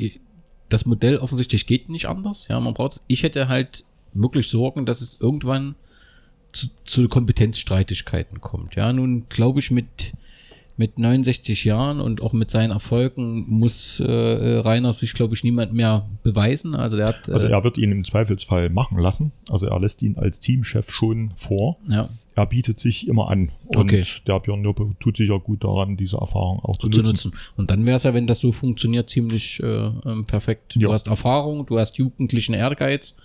[0.69, 2.49] das Modell offensichtlich geht nicht anders.
[2.49, 5.77] Ja, man braucht, ich hätte halt wirklich Sorgen, dass es irgendwann
[6.51, 8.75] zu, zu Kompetenzstreitigkeiten kommt.
[8.75, 10.15] Ja, nun glaube ich mit
[10.77, 15.73] mit 69 Jahren und auch mit seinen Erfolgen muss äh, Rainer sich, glaube ich, niemand
[15.73, 16.75] mehr beweisen.
[16.75, 19.33] Also, er hat, äh, also er wird ihn im Zweifelsfall machen lassen.
[19.49, 21.79] Also er lässt ihn als Teamchef schon vor.
[21.89, 22.09] Ja.
[22.35, 23.51] Er bietet sich immer an.
[23.65, 24.05] Und okay.
[24.27, 27.31] der Björn Joppe tut sich ja gut daran, diese Erfahrung auch zu, zu nutzen.
[27.31, 27.33] nutzen.
[27.57, 30.75] Und dann wäre es ja, wenn das so funktioniert, ziemlich äh, ähm, perfekt.
[30.75, 30.89] Ja.
[30.89, 33.17] Du hast Erfahrung, du hast jugendlichen Ehrgeiz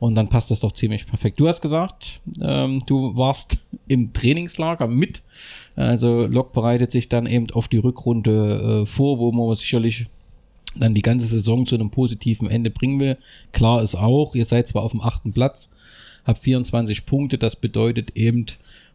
[0.00, 1.38] und dann passt das doch ziemlich perfekt.
[1.38, 5.22] Du hast gesagt, ähm, du warst im Trainingslager mit.
[5.76, 10.06] Also Lok bereitet sich dann eben auf die Rückrunde äh, vor, wo man sicherlich
[10.74, 13.18] dann die ganze Saison zu einem positiven Ende bringen will.
[13.52, 15.70] Klar ist auch, ihr seid zwar auf dem achten Platz,
[16.24, 18.46] habt 24 Punkte, das bedeutet eben,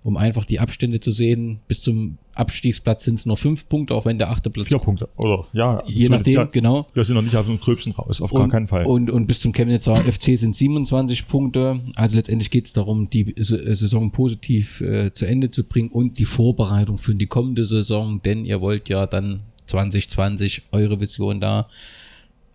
[0.06, 1.58] um einfach die Abstände zu sehen.
[1.68, 4.68] Bis zum Abstiegsplatz sind es nur fünf Punkte, auch wenn der achte Platz.
[4.68, 5.48] Vier Punkte, oder?
[5.52, 5.82] Ja.
[5.88, 6.88] Je nachdem, ja, genau.
[6.94, 8.86] Wir sind noch nicht aus dem Gröbsten raus, auf und, gar keinen Fall.
[8.86, 11.80] Und, und bis zum Chemnitzer FC sind 27 Punkte.
[11.96, 16.26] Also letztendlich geht es darum, die Saison positiv äh, zu Ende zu bringen und die
[16.26, 21.68] Vorbereitung für die kommende Saison, denn ihr wollt ja dann 2020 eure Vision da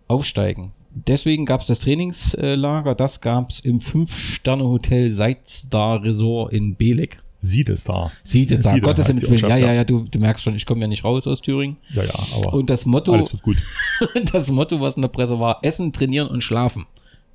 [0.07, 0.71] aufsteigen.
[0.93, 7.21] Deswegen gab es das Trainingslager, das gab es im Fünf-Sterne-Hotel Seitstar Resort in Belek.
[7.41, 8.11] Sieht es da.
[8.23, 8.69] Sieht es da.
[8.69, 9.37] Siede Gottes Willen.
[9.37, 11.77] Ja, ja, ja, du, du merkst schon, ich komme ja nicht raus aus Thüringen.
[11.93, 12.53] Ja, ja, aber.
[12.53, 13.57] Und das Motto, alles wird gut.
[14.31, 16.85] das Motto, was in der Presse war, essen, trainieren und schlafen.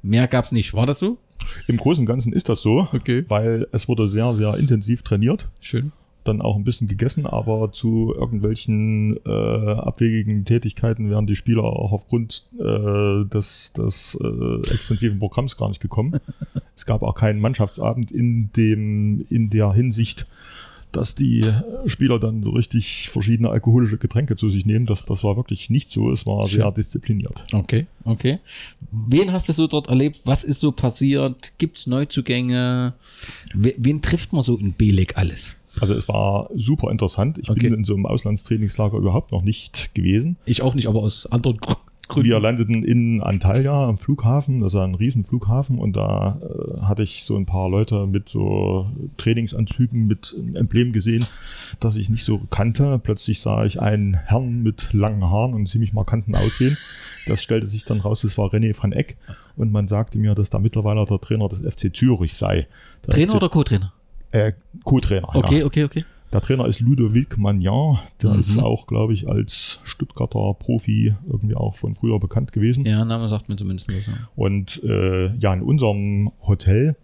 [0.03, 0.75] Mehr gab es nicht.
[0.75, 1.19] War das so?
[1.66, 3.25] Im Großen und Ganzen ist das so, okay.
[3.29, 5.49] weil es wurde sehr, sehr intensiv trainiert.
[5.61, 5.92] Schön
[6.29, 11.93] dann auch ein bisschen gegessen, aber zu irgendwelchen äh, abwegigen Tätigkeiten wären die Spieler auch
[11.93, 16.21] aufgrund äh, des, des äh, extensiven Programms gar nicht gekommen.
[16.77, 20.27] es gab auch keinen Mannschaftsabend in, dem, in der Hinsicht,
[20.93, 21.45] dass die
[21.87, 24.87] Spieler dann so richtig verschiedene alkoholische Getränke zu sich nehmen.
[24.87, 26.11] Das, das war wirklich nicht so.
[26.11, 26.57] Es war Schön.
[26.57, 27.45] sehr diszipliniert.
[27.53, 28.39] Okay, okay.
[28.91, 30.23] Wen hast du so dort erlebt?
[30.25, 31.53] Was ist so passiert?
[31.59, 32.95] Gibt es Neuzugänge?
[33.55, 35.55] Wen trifft man so in Belek alles?
[35.81, 37.39] Also es war super interessant.
[37.39, 37.69] Ich okay.
[37.69, 40.37] bin in so einem Auslandstrainingslager überhaupt noch nicht gewesen.
[40.47, 41.87] Ich auch nicht, aber aus anderen Gründen.
[42.15, 47.25] Wir landeten in Antalya am Flughafen, das ist ein Riesenflughafen und da äh, hatte ich
[47.25, 51.27] so ein paar Leute mit so Trainingsanzügen mit einem Emblem gesehen,
[51.81, 53.01] das ich nicht so kannte.
[53.03, 56.77] Plötzlich sah ich einen Herrn mit langen Haaren und ziemlich markanten Aussehen.
[57.27, 59.17] Das stellte sich dann raus, das war René van Eck
[59.57, 62.69] und man sagte mir, dass da mittlerweile der Trainer des FC Zürich sei.
[63.05, 63.93] Der Trainer FC oder Co-Trainer?
[64.31, 64.53] Äh,
[64.85, 65.35] Co-Trainer.
[65.35, 65.67] Okay, ja.
[65.67, 66.05] okay, okay.
[66.33, 67.99] Der Trainer ist Ludovic Magnan.
[68.21, 68.41] Der mhm.
[68.41, 72.85] ist auch, glaube ich, als Stuttgarter Profi irgendwie auch von früher bekannt gewesen.
[72.85, 74.11] Ja, Name sagt mir zumindest was.
[74.35, 76.97] Und äh, ja, in unserem Hotel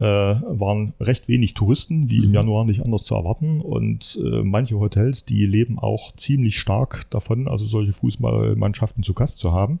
[0.00, 2.34] äh, waren recht wenig Touristen, wie im Mhm.
[2.34, 3.60] Januar nicht anders zu erwarten.
[3.60, 9.38] Und äh, manche Hotels, die leben auch ziemlich stark davon, also solche Fußballmannschaften zu Gast
[9.38, 9.78] zu haben.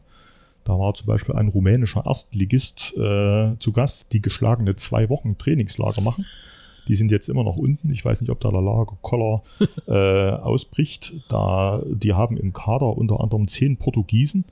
[0.64, 6.00] Da war zum Beispiel ein rumänischer Erstligist äh, zu Gast, die geschlagene zwei Wochen Trainingslager
[6.00, 6.24] machen.
[6.88, 7.90] Die sind jetzt immer noch unten.
[7.90, 9.42] Ich weiß nicht, ob da der Lagerkoller
[9.88, 11.14] äh, ausbricht.
[11.28, 14.44] Da, die haben im Kader unter anderem zehn Portugiesen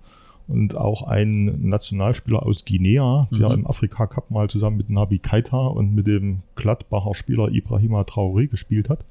[0.48, 3.54] und auch einen Nationalspieler aus Guinea, der Mhm.
[3.54, 8.48] im Afrika Cup mal zusammen mit Nabi Keita und mit dem Gladbacher Spieler Ibrahima Traoré
[8.48, 9.04] gespielt hat.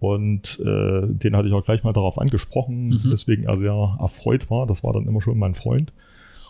[0.00, 3.12] Und äh, den hatte ich auch gleich mal darauf angesprochen, Mhm.
[3.12, 4.66] weswegen er sehr erfreut war.
[4.66, 5.92] Das war dann immer schon mein Freund.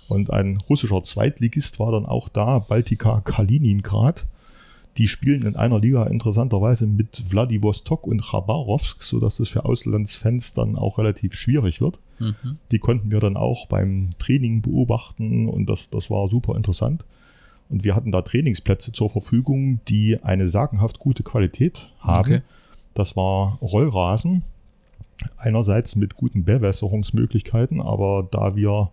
[0.08, 4.22] Und ein russischer Zweitligist war dann auch da, Baltika Kaliningrad.
[4.98, 10.76] Die spielen in einer Liga interessanterweise mit Vladivostok und Chabarovsk, sodass es für Auslandsfans dann
[10.76, 11.98] auch relativ schwierig wird.
[12.18, 12.58] Mhm.
[12.70, 17.04] Die konnten wir dann auch beim Training beobachten und das, das war super interessant.
[17.70, 22.34] Und wir hatten da Trainingsplätze zur Verfügung, die eine sagenhaft gute Qualität haben.
[22.34, 22.42] Okay.
[22.92, 24.42] Das war Rollrasen,
[25.38, 28.90] einerseits mit guten Bewässerungsmöglichkeiten, aber da wir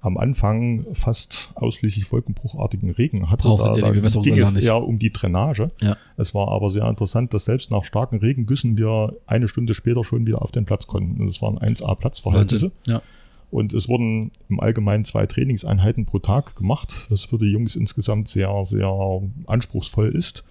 [0.00, 4.04] am Anfang fast ausschließlich wolkenbruchartigen Regen hatten, Brauchtet da, die da ging
[4.42, 4.66] es nicht?
[4.66, 5.68] eher um die Drainage.
[5.82, 5.96] Ja.
[6.16, 10.26] Es war aber sehr interessant, dass selbst nach starken Regengüssen wir eine Stunde später schon
[10.26, 11.26] wieder auf den Platz konnten.
[11.28, 12.72] Es waren 1A Platzverhältnisse.
[12.72, 12.92] Wahnsinn.
[12.94, 13.02] Ja.
[13.50, 18.28] Und es wurden im Allgemeinen zwei Trainingseinheiten pro Tag gemacht, was für die Jungs insgesamt
[18.28, 18.92] sehr, sehr
[19.46, 20.44] anspruchsvoll ist.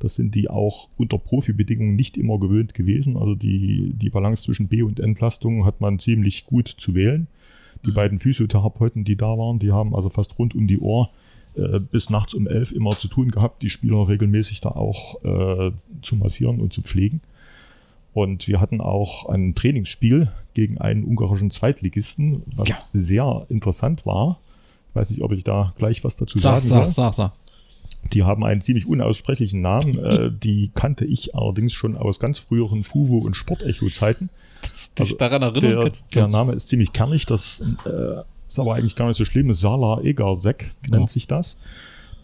[0.00, 3.16] Das sind die auch unter Profibedingungen nicht immer gewöhnt gewesen.
[3.16, 7.28] Also die, die Balance zwischen B- und Entlastung hat man ziemlich gut zu wählen.
[7.86, 11.08] Die beiden Physiotherapeuten, die da waren, die haben also fast rund um die Uhr
[11.56, 15.72] äh, bis nachts um elf immer zu tun gehabt, die Spieler regelmäßig da auch äh,
[16.02, 17.20] zu massieren und zu pflegen.
[18.12, 22.78] Und wir hatten auch ein Trainingsspiel gegen einen ungarischen Zweitligisten, was Ja.
[22.92, 24.38] sehr interessant war.
[24.90, 26.92] Ich weiß nicht, ob ich da gleich was dazu Sag, sagen sag, soll.
[26.92, 27.32] sag, sag.
[28.12, 29.96] Die haben einen ziemlich unaussprechlichen Namen.
[30.04, 34.28] äh, die kannte ich allerdings schon aus ganz früheren Fuvo- und Sportecho-Zeiten.
[34.62, 35.92] Dass dich Also daran erinnern Der,
[36.22, 37.26] der Name ist ziemlich kernig.
[37.26, 39.52] Das äh, ist aber eigentlich gar nicht so schlimm.
[39.52, 41.08] Sala Egarsek nennt Ja.
[41.08, 41.58] sich das.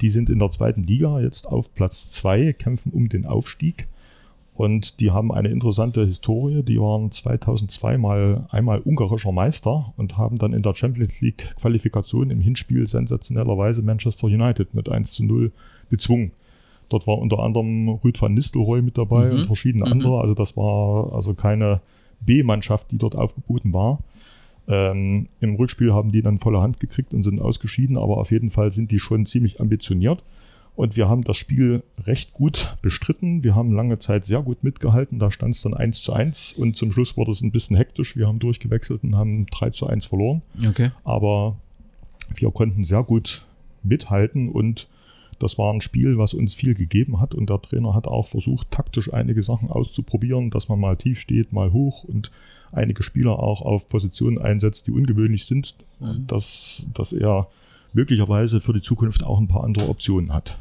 [0.01, 3.87] Die sind in der zweiten Liga jetzt auf Platz 2, kämpfen um den Aufstieg.
[4.55, 6.62] Und die haben eine interessante Historie.
[6.62, 12.31] Die waren 2002 mal einmal ungarischer Meister und haben dann in der Champions League Qualifikation
[12.31, 15.53] im Hinspiel sensationellerweise Manchester United mit 1 zu 0
[15.90, 16.33] bezwungen.
[16.88, 19.33] Dort war unter anderem Rüd van Nistelrooy mit dabei Mhm.
[19.33, 19.92] und verschiedene Mhm.
[19.92, 20.20] andere.
[20.20, 21.81] Also das war also keine
[22.21, 24.01] B-Mannschaft, die dort aufgeboten war.
[24.69, 28.51] Ähm, Im Rückspiel haben die dann volle Hand gekriegt und sind ausgeschieden, aber auf jeden
[28.51, 30.23] Fall sind die schon ziemlich ambitioniert.
[30.75, 33.43] Und wir haben das Spiel recht gut bestritten.
[33.43, 35.19] Wir haben lange Zeit sehr gut mitgehalten.
[35.19, 38.15] Da stand es dann 1 zu 1 und zum Schluss wurde es ein bisschen hektisch.
[38.15, 40.43] Wir haben durchgewechselt und haben 3 zu 1 verloren.
[40.69, 40.91] Okay.
[41.03, 41.57] Aber
[42.35, 43.47] wir konnten sehr gut
[43.83, 44.87] mithalten und
[45.38, 47.35] das war ein Spiel, was uns viel gegeben hat.
[47.35, 51.53] Und der Trainer hat auch versucht, taktisch einige Sachen auszuprobieren, dass man mal tief steht,
[51.53, 52.31] mal hoch und
[52.72, 56.27] einige Spieler auch auf Positionen einsetzt, die ungewöhnlich sind, Mhm.
[56.27, 57.49] dass, dass er
[57.94, 60.57] möglicherweise für die Zukunft auch ein paar andere Optionen hat.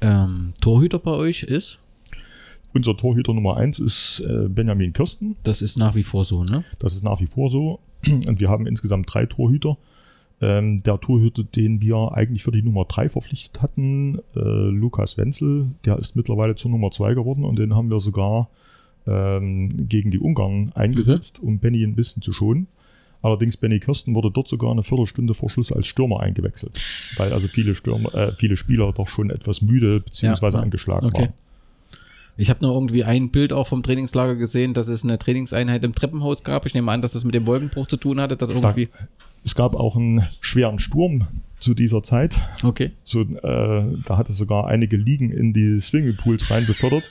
[0.00, 1.78] Ähm, Torhüter bei euch ist?
[2.74, 5.36] Unser Torhüter Nummer 1 ist äh, Benjamin Kirsten.
[5.44, 6.64] Das ist nach wie vor so, ne?
[6.78, 7.78] Das ist nach wie vor so.
[8.06, 9.76] Und wir haben insgesamt drei Torhüter.
[10.40, 15.68] Ähm, der Torhüter, den wir eigentlich für die Nummer 3 verpflichtet hatten, äh, Lukas Wenzel,
[15.86, 18.50] der ist mittlerweile zur Nummer 2 geworden und den haben wir sogar
[19.06, 22.66] ähm, gegen die Ungarn eingesetzt, um Benny ein bisschen zu schonen.
[23.22, 26.78] Allerdings Benny Kirsten wurde dort sogar eine Viertelstunde vor Schluss als Stürmer eingewechselt,
[27.16, 30.50] weil also viele, Stürmer, äh, viele Spieler doch schon etwas müde bzw.
[30.50, 30.60] Ja.
[30.60, 31.22] angeschlagen Okay.
[31.22, 31.32] waren.
[32.36, 35.94] Ich habe nur irgendwie ein Bild auch vom Trainingslager gesehen, dass es eine Trainingseinheit im
[35.94, 36.66] Treppenhaus gab.
[36.66, 38.88] Ich nehme an, dass das mit dem Wolkenbruch zu tun hatte, dass irgendwie.
[39.44, 41.28] Es gab auch einen schweren Sturm
[41.60, 42.38] zu dieser Zeit.
[42.62, 42.90] Okay.
[43.04, 43.26] So, äh,
[44.06, 47.04] da hat es sogar einige Liegen in die Swimmingpools rein befördert,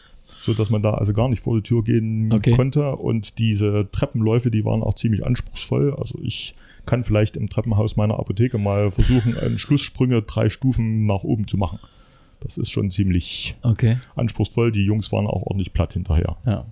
[0.43, 2.51] sodass man da also gar nicht vor die Tür gehen Okay.
[2.51, 2.91] konnte.
[2.97, 5.95] Und diese Treppenläufe, die waren auch ziemlich anspruchsvoll.
[5.97, 6.53] Also ich
[6.85, 11.57] kann vielleicht im Treppenhaus meiner Apotheke mal versuchen, einen Schlusssprünge drei Stufen nach oben zu
[11.57, 11.79] machen.
[12.41, 13.97] Das ist schon ziemlich Okay.
[14.15, 14.71] anspruchsvoll.
[14.71, 16.37] Die Jungs waren auch ordentlich platt hinterher.
[16.45, 16.65] Ja.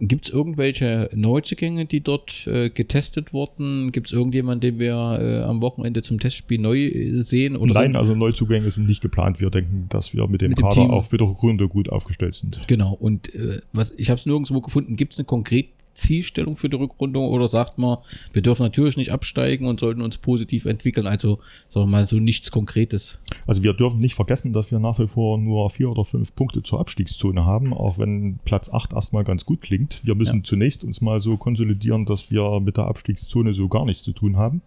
[0.00, 3.92] Gibt es irgendwelche Neuzugänge, die dort äh, getestet wurden?
[3.92, 7.56] Gibt es irgendjemanden, den wir äh, am Wochenende zum Testspiel neu äh, sehen?
[7.56, 9.40] Oder Nein, sind- also Neuzugänge sind nicht geplant.
[9.40, 10.90] Wir denken, dass wir mit dem Mit dem Kader Team.
[10.90, 12.58] auch die Runde gut aufgestellt sind.
[12.66, 12.92] Genau.
[12.94, 14.96] Und äh, was ich habe es nirgendwo gefunden.
[14.96, 17.98] Gibt es eine konkrete Zielstellung für die Rückrunde oder sagt man,
[18.32, 21.06] wir dürfen natürlich nicht absteigen und sollten uns positiv entwickeln?
[21.06, 23.18] Also sagen wir mal so nichts Konkretes.
[23.46, 26.62] Also wir dürfen nicht vergessen, dass wir nach wie vor nur vier oder fünf Punkte
[26.62, 30.04] zur Abstiegszone haben, auch wenn Platz 8 erstmal ganz gut klingt.
[30.04, 30.44] Wir müssen Ja.
[30.44, 34.36] zunächst uns mal so konsolidieren, dass wir mit der Abstiegszone so gar nichts zu tun
[34.36, 34.62] haben.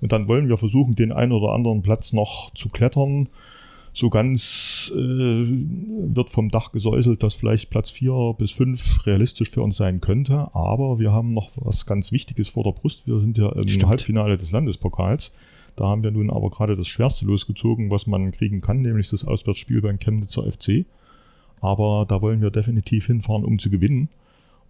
[0.00, 3.28] Und dann wollen wir versuchen, den einen oder anderen Platz noch zu klettern.
[3.96, 9.62] So ganz äh, wird vom Dach gesäuselt, dass vielleicht Platz 4 bis 5 realistisch für
[9.62, 10.54] uns sein könnte.
[10.54, 13.06] Aber wir haben noch was ganz Wichtiges vor der Brust.
[13.06, 13.86] Wir sind ja im Stimmt.
[13.86, 15.32] Halbfinale des Landespokals.
[15.76, 19.26] Da haben wir nun aber gerade das Schwerste losgezogen, was man kriegen kann, nämlich das
[19.26, 20.84] Auswärtsspiel beim Chemnitzer FC.
[21.62, 24.10] Aber da wollen wir definitiv hinfahren, um zu gewinnen.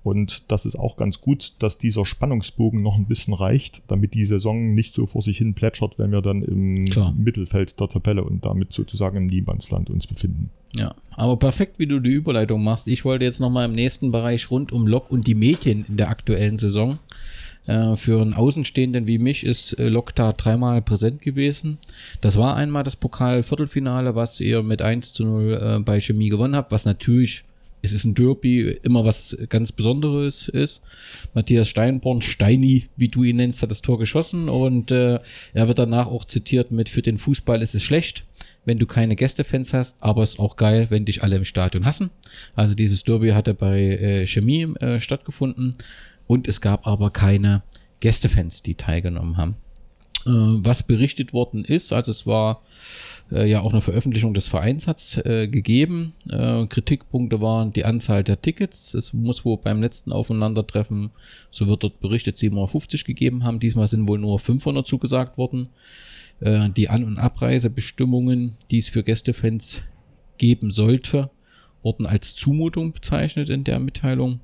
[0.06, 4.24] Und das ist auch ganz gut, dass dieser Spannungsbogen noch ein bisschen reicht, damit die
[4.24, 7.12] Saison nicht so vor sich hin plätschert, wenn wir dann im Klar.
[7.18, 10.50] Mittelfeld der Tabelle und damit sozusagen im Niemandsland uns befinden.
[10.76, 12.86] Ja, aber perfekt, wie du die Überleitung machst.
[12.86, 16.08] Ich wollte jetzt nochmal im nächsten Bereich rund um Lok und die Medien in der
[16.08, 17.00] aktuellen Saison.
[17.66, 21.78] Äh, für einen Außenstehenden wie mich ist äh, Lok da dreimal präsent gewesen.
[22.20, 26.54] Das war einmal das Pokal-Viertelfinale, was ihr mit 1 zu 0 äh, bei Chemie gewonnen
[26.54, 27.42] habt, was natürlich,
[27.82, 30.82] es ist ein Derby, immer was ganz Besonderes ist.
[31.34, 35.20] Matthias Steinborn, Steini, wie du ihn nennst, hat das Tor geschossen und äh,
[35.54, 38.24] er wird danach auch zitiert mit, für den Fußball ist es schlecht,
[38.64, 41.84] wenn du keine Gästefans hast, aber es ist auch geil, wenn dich alle im Stadion
[41.84, 42.10] hassen.
[42.54, 45.74] Also dieses Derby hatte bei äh, Chemie äh, stattgefunden
[46.26, 47.62] und es gab aber keine
[48.00, 49.56] Gästefans, die teilgenommen haben.
[50.26, 52.62] Äh, was berichtet worden ist, also es war
[53.32, 56.12] äh, ja auch eine Veröffentlichung des Vereins hat äh, gegeben.
[56.30, 58.94] Äh, Kritikpunkte waren die Anzahl der Tickets.
[58.94, 61.10] Es muss wohl beim letzten Aufeinandertreffen,
[61.50, 63.60] so wird dort berichtet, 750 gegeben haben.
[63.60, 65.68] Diesmal sind wohl nur 500 zugesagt worden.
[66.40, 69.82] Äh, die An- und Abreisebestimmungen, die es für Gästefans
[70.38, 71.30] geben sollte,
[71.82, 74.40] wurden als Zumutung bezeichnet in der Mitteilung.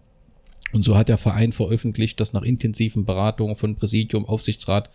[0.72, 4.90] Und so hat der Verein veröffentlicht, dass nach intensiven Beratungen von Präsidium, Aufsichtsrat,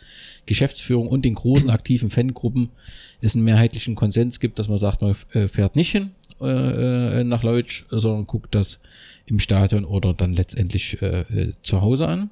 [0.45, 2.69] Geschäftsführung und den großen aktiven Fangruppen
[3.21, 6.11] es einen mehrheitlichen Konsens gibt, dass man sagt, man äh, fährt nicht hin
[6.41, 8.79] äh, äh, nach Leutsch, sondern guckt das
[9.25, 12.29] im Stadion oder dann letztendlich äh, äh, zu Hause an.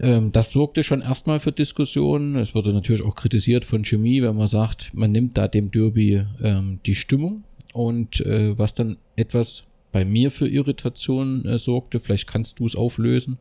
[0.00, 2.36] Ähm, das sorgte schon erstmal für Diskussionen.
[2.36, 6.24] Es wurde natürlich auch kritisiert von Chemie, wenn man sagt, man nimmt da dem Derby
[6.42, 12.26] ähm, die Stimmung und äh, was dann etwas bei mir für Irritation äh, sorgte, vielleicht
[12.26, 13.38] kannst du es auflösen,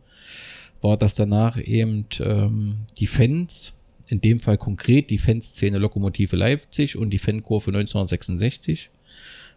[0.81, 3.73] war, dass danach eben ähm, die Fans,
[4.07, 8.91] in dem Fall konkret die Fanszene Lokomotive Leipzig und die Fankurve 1966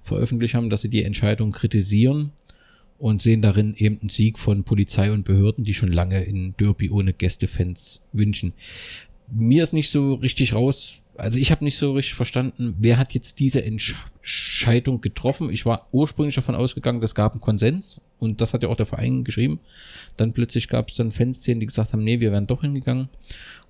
[0.01, 2.33] veröffentlicht haben, dass sie die Entscheidung kritisieren
[2.97, 6.89] und sehen darin eben einen Sieg von Polizei und Behörden, die schon lange in Derby
[6.89, 8.55] ohne Gästefans wünschen.
[9.31, 13.15] Mir ist nicht so richtig raus, also ich habe nicht so richtig verstanden, wer hat
[13.15, 15.51] jetzt diese Entscheidung getroffen.
[15.51, 18.87] Ich war ursprünglich davon ausgegangen, es gab einen Konsens und das hat ja auch der
[18.87, 19.61] Verein geschrieben.
[20.17, 23.09] Dann plötzlich gab es dann Fanszenen, die gesagt haben, nee, wir wären doch hingegangen.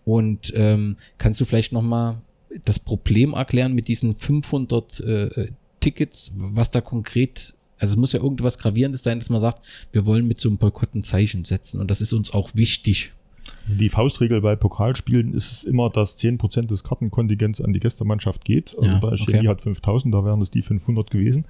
[0.04, 2.22] Und ähm, kannst du vielleicht noch mal
[2.64, 5.48] das Problem erklären mit diesen 500 äh,
[5.80, 10.06] Tickets, was da konkret also es muss ja irgendwas Gravierendes sein, dass man sagt, wir
[10.06, 13.12] wollen mit so einem Boykott ein Zeichen setzen und das ist uns auch wichtig.
[13.66, 18.44] Also die Faustregel bei Pokalspielen ist es immer, dass 10% des Kartenkontingents an die Gästemannschaft
[18.44, 18.74] geht.
[18.78, 19.24] Also Ja, bei okay.
[19.32, 21.44] Chemie hat 5000, da wären es die 500 gewesen.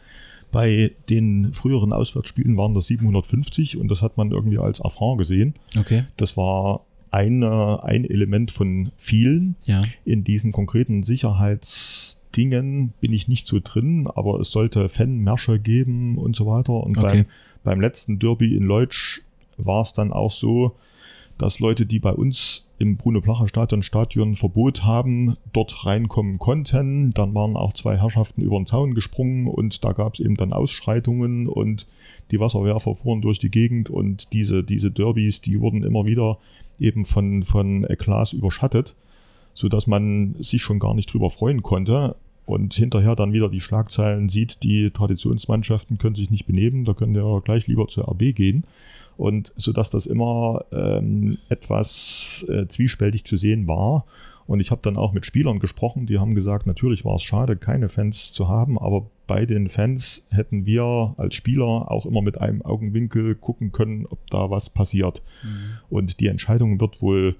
[0.52, 5.54] Bei den früheren Auswärtsspielen waren das 750 und das hat man irgendwie als Affront gesehen.
[5.78, 6.04] Okay.
[6.16, 9.56] Das war eine, ein Element von vielen.
[9.66, 9.82] Ja.
[10.04, 16.36] In diesen konkreten Sicherheitsdingen bin ich nicht so drin, aber es sollte Fanmärsche geben und
[16.36, 16.74] so weiter.
[16.74, 17.06] Und Okay.
[17.06, 17.26] beim,
[17.64, 19.22] beim letzten Derby in Leutsch
[19.56, 20.76] war es dann auch so,
[21.38, 27.10] dass Leute, die bei uns im Bruno-Placher-Stadion Stadion Verbot haben, dort reinkommen konnten.
[27.10, 30.52] Dann waren auch zwei Herrschaften über den Zaun gesprungen und da gab es eben dann
[30.52, 31.86] Ausschreitungen und
[32.30, 36.38] die Wasserwerfer fuhren durch die Gegend und diese, diese Derbys, die wurden immer wieder
[36.78, 38.94] eben von, von Eklas überschattet,
[39.54, 42.16] sodass man sich schon gar nicht drüber freuen konnte.
[42.44, 47.14] Und hinterher dann wieder die Schlagzeilen sieht, die Traditionsmannschaften können sich nicht benehmen, da können
[47.14, 48.62] ja gleich lieber zur RB gehen.
[49.16, 54.04] Und sodass das immer ähm, etwas äh, zwiespältig zu sehen war.
[54.46, 57.56] Und ich habe dann auch mit Spielern gesprochen, die haben gesagt, natürlich war es schade,
[57.56, 62.40] keine Fans zu haben, aber bei den Fans hätten wir als Spieler auch immer mit
[62.40, 65.22] einem Augenwinkel gucken können, ob da was passiert.
[65.90, 67.34] Und die Entscheidung wird wohl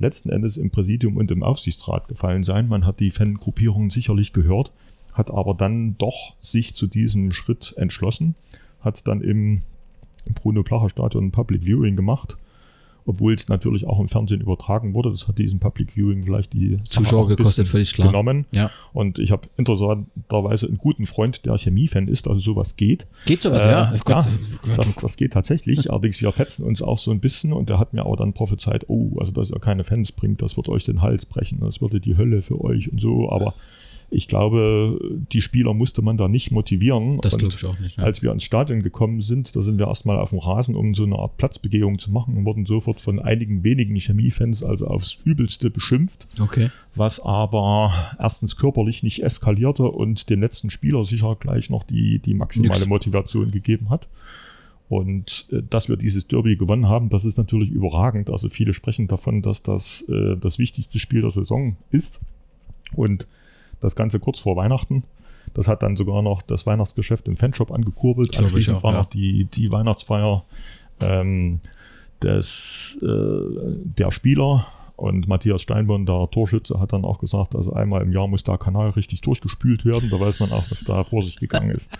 [0.00, 2.68] letzten Endes im Präsidium und im Aufsichtsrat gefallen sein.
[2.68, 4.72] Man hat die Fangruppierungen sicherlich gehört,
[5.12, 8.34] hat aber dann doch sich zu diesem Schritt entschlossen,
[8.80, 9.62] hat dann im
[10.34, 12.36] Bruno-Placher-Stadion ein Public Viewing gemacht,
[13.06, 15.10] obwohl es natürlich auch im Fernsehen übertragen wurde.
[15.10, 18.08] Das hat diesem Public Viewing vielleicht die Zuschauer auch gekostet, völlig klar.
[18.08, 18.44] genommen.
[18.54, 18.70] Ja.
[18.92, 23.06] Und ich habe interessanterweise einen guten Freund, der Chemiefan ist, also sowas geht.
[23.26, 23.92] Geht sowas, Äh, ja?
[23.94, 24.26] Oh ja,
[24.76, 25.90] das, das geht tatsächlich.
[25.90, 28.84] Allerdings, wir fetzen uns auch so ein bisschen und der hat mir aber dann prophezeit,
[28.88, 32.00] oh, also dass ihr keine Fans bringt, das wird euch den Hals brechen, das würde
[32.00, 33.30] die Hölle für euch und so.
[33.30, 33.54] Aber
[34.10, 34.98] ich glaube,
[35.32, 37.20] die Spieler musste man da nicht motivieren.
[37.20, 37.96] Das glaube ich auch nicht.
[37.96, 38.04] Ja.
[38.04, 41.04] Als wir ins Stadion gekommen sind, da sind wir erstmal auf dem Rasen, um so
[41.04, 45.70] eine Art Platzbegehung zu machen und wurden sofort von einigen wenigen Chemiefans also aufs Übelste
[45.70, 46.70] beschimpft, Okay.
[46.94, 52.34] was aber erstens körperlich nicht eskalierte und dem letzten Spieler sicher gleich noch die, die
[52.34, 52.86] maximale Nix.
[52.88, 54.08] Motivation gegeben hat.
[54.88, 58.28] Und äh, dass wir dieses Derby gewonnen haben, das ist natürlich überragend.
[58.28, 62.20] Also viele sprechen davon, dass das äh, das wichtigste Spiel der Saison ist.
[62.96, 63.28] Und
[63.80, 65.04] das Ganze kurz vor Weihnachten.
[65.54, 68.38] Das hat dann sogar noch das Weihnachtsgeschäft im Fanshop angekurbelt.
[68.38, 68.98] Anschließend auch, war ja.
[68.98, 70.44] noch die, die Weihnachtsfeier
[71.00, 71.60] ähm,
[72.22, 74.66] des, äh, der Spieler.
[74.96, 78.58] Und Matthias Steinborn, der Torschütze, hat dann auch gesagt, also einmal im Jahr muss der
[78.58, 80.10] Kanal richtig durchgespült werden.
[80.10, 81.98] Da weiß man auch, was da vor sich gegangen ist.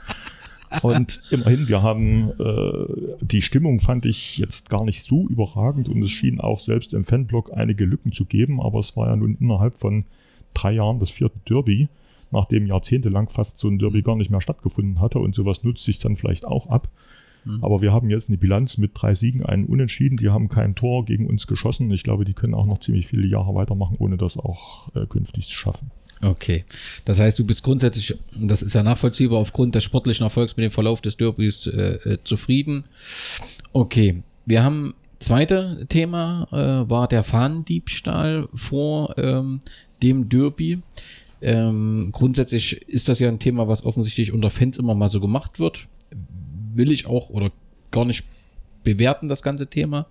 [0.82, 6.02] Und immerhin, wir haben äh, die Stimmung fand ich jetzt gar nicht so überragend und
[6.02, 9.36] es schien auch selbst im Fanblock einige Lücken zu geben, aber es war ja nun
[9.40, 10.04] innerhalb von
[10.54, 11.88] drei Jahren das vierte Derby,
[12.30, 15.98] nachdem jahrzehntelang fast so ein Derby gar nicht mehr stattgefunden hatte und sowas nutzt sich
[15.98, 16.88] dann vielleicht auch ab.
[17.62, 20.16] Aber wir haben jetzt eine Bilanz mit drei Siegen, einen Unentschieden.
[20.16, 21.90] Die haben kein Tor gegen uns geschossen.
[21.90, 25.48] Ich glaube, die können auch noch ziemlich viele Jahre weitermachen, ohne das auch äh, künftig
[25.48, 25.90] zu schaffen.
[26.22, 26.64] Okay.
[27.04, 30.64] Das heißt, du bist grundsätzlich, und das ist ja nachvollziehbar, aufgrund des sportlichen Erfolgs mit
[30.64, 32.84] dem Verlauf des Derbys äh, äh, zufrieden.
[33.72, 34.22] Okay.
[34.44, 39.60] Wir haben zweite Thema äh, war der Fahnendiebstahl vor ähm,
[40.02, 40.78] dem Derby.
[41.42, 45.58] Ähm, grundsätzlich ist das ja ein Thema, was offensichtlich unter Fans immer mal so gemacht
[45.58, 45.86] wird.
[46.74, 47.50] Will ich auch oder
[47.90, 48.24] gar nicht
[48.82, 50.06] bewerten, das ganze Thema.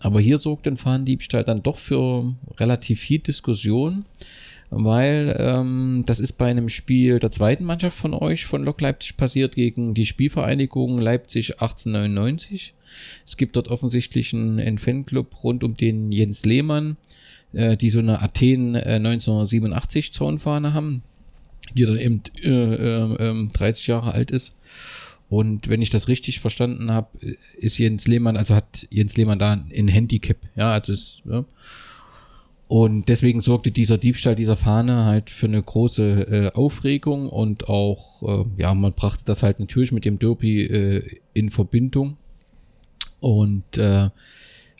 [0.00, 4.04] Aber hier sorgt ein Fahnendiebstahl dann doch für relativ viel Diskussion,
[4.70, 9.16] weil ähm, das ist bei einem Spiel der zweiten Mannschaft von euch, von Lok Leipzig,
[9.16, 12.74] passiert gegen die Spielvereinigung Leipzig 1899.
[13.26, 16.96] Es gibt dort offensichtlich einen, einen Fanclub rund um den Jens Lehmann,
[17.54, 21.02] äh, die so eine Athen äh, 1987 Zaunfahne haben,
[21.74, 24.56] die dann eben äh, äh, ähm, 30 Jahre alt ist.
[25.28, 27.08] Und wenn ich das richtig verstanden habe,
[27.56, 31.44] ist Jens Lehmann, also hat Jens Lehmann da ein Handicap, ja, also ist, ja.
[32.66, 38.22] Und deswegen sorgte dieser Diebstahl dieser Fahne halt für eine große äh, Aufregung und auch,
[38.22, 42.16] äh, ja, man brachte das halt natürlich mit dem Derby äh, in Verbindung.
[43.20, 44.08] Und äh,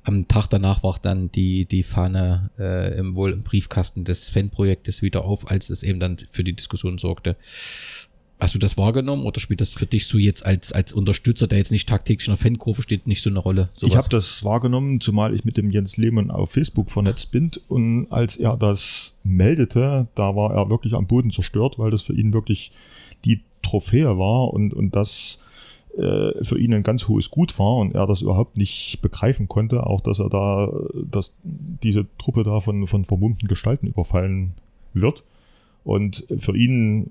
[0.05, 5.03] am Tag danach war dann die, die Fahne äh, im, wohl im Briefkasten des Fanprojektes
[5.03, 7.37] wieder auf, als es eben dann für die Diskussion sorgte.
[8.39, 11.57] Hast du das wahrgenommen oder spielt das für dich so jetzt als, als Unterstützer, der
[11.57, 13.71] jetzt nicht tagtäglich in der Fankurve steht, nicht so eine Rolle?
[13.81, 17.53] Ich habe das wahrgenommen, zumal ich mit dem Jens Lehmann auf Facebook vernetzt bin.
[17.69, 22.13] Und als er das meldete, da war er wirklich am Boden zerstört, weil das für
[22.13, 22.73] ihn wirklich
[23.25, 25.39] die Trophäe war und, und das
[25.97, 29.87] äh, für ihn ein ganz hohes Gut war und er das überhaupt nicht begreifen konnte,
[29.87, 34.55] auch dass er da, dass diese Truppe da von, von vermummten Gestalten überfallen
[34.93, 35.25] wird.
[35.85, 37.11] Und für ihn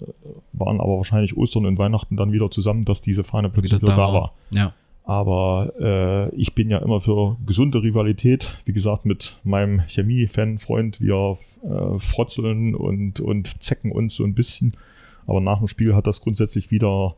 [0.51, 4.13] waren aber wahrscheinlich Ostern und Weihnachten dann wieder zusammen, dass diese Fahne plötzlich wieder, da
[4.13, 4.33] war.
[4.51, 4.73] Ja.
[5.05, 8.57] Aber äh, ich bin ja immer für gesunde Rivalität.
[8.65, 14.73] Wie gesagt, mit meinem Chemie-Fan-Freund, wir äh, frotzeln und, und zecken uns so ein bisschen.
[15.27, 17.15] Aber nach dem Spiel hat das grundsätzlich wieder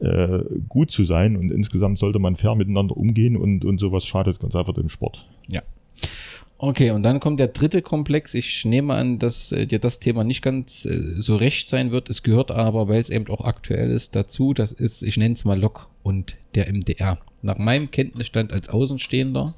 [0.00, 4.40] äh, gut zu sein und insgesamt sollte man fair miteinander umgehen und, und sowas schadet
[4.40, 5.26] ganz einfach dem Sport.
[5.48, 5.62] Ja.
[6.58, 8.32] Okay, und dann kommt der dritte Komplex.
[8.32, 12.08] Ich nehme an, dass äh, dir das Thema nicht ganz äh, so recht sein wird.
[12.08, 14.54] Es gehört aber, weil es eben auch aktuell ist, dazu.
[14.54, 17.18] Das ist, ich nenne es mal Lok und der MDR.
[17.42, 19.54] Nach meinem Kenntnisstand als Außenstehender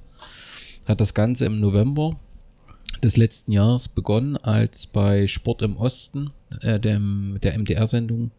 [0.86, 2.18] hat das Ganze im November
[3.02, 6.30] des letzten Jahres begonnen, als bei Sport im Osten,
[6.62, 8.32] äh, dem, der MDR-Sendung,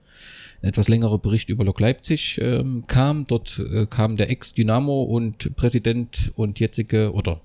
[0.61, 3.25] etwas längerer Bericht über Lok Leipzig ähm, kam.
[3.27, 7.41] Dort äh, kam der Ex-Dynamo und Präsident und jetzige oder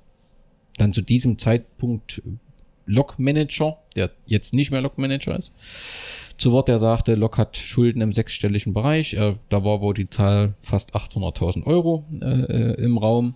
[0.77, 2.23] dann zu diesem Zeitpunkt
[2.87, 5.55] Lok-Manager, der jetzt nicht mehr Lok-Manager ist,
[6.37, 9.15] zu Wort, der sagte, Lok hat Schulden im sechsstelligen Bereich.
[9.15, 13.35] Äh, da war wohl die Zahl fast 800.000 Euro äh, im Raum.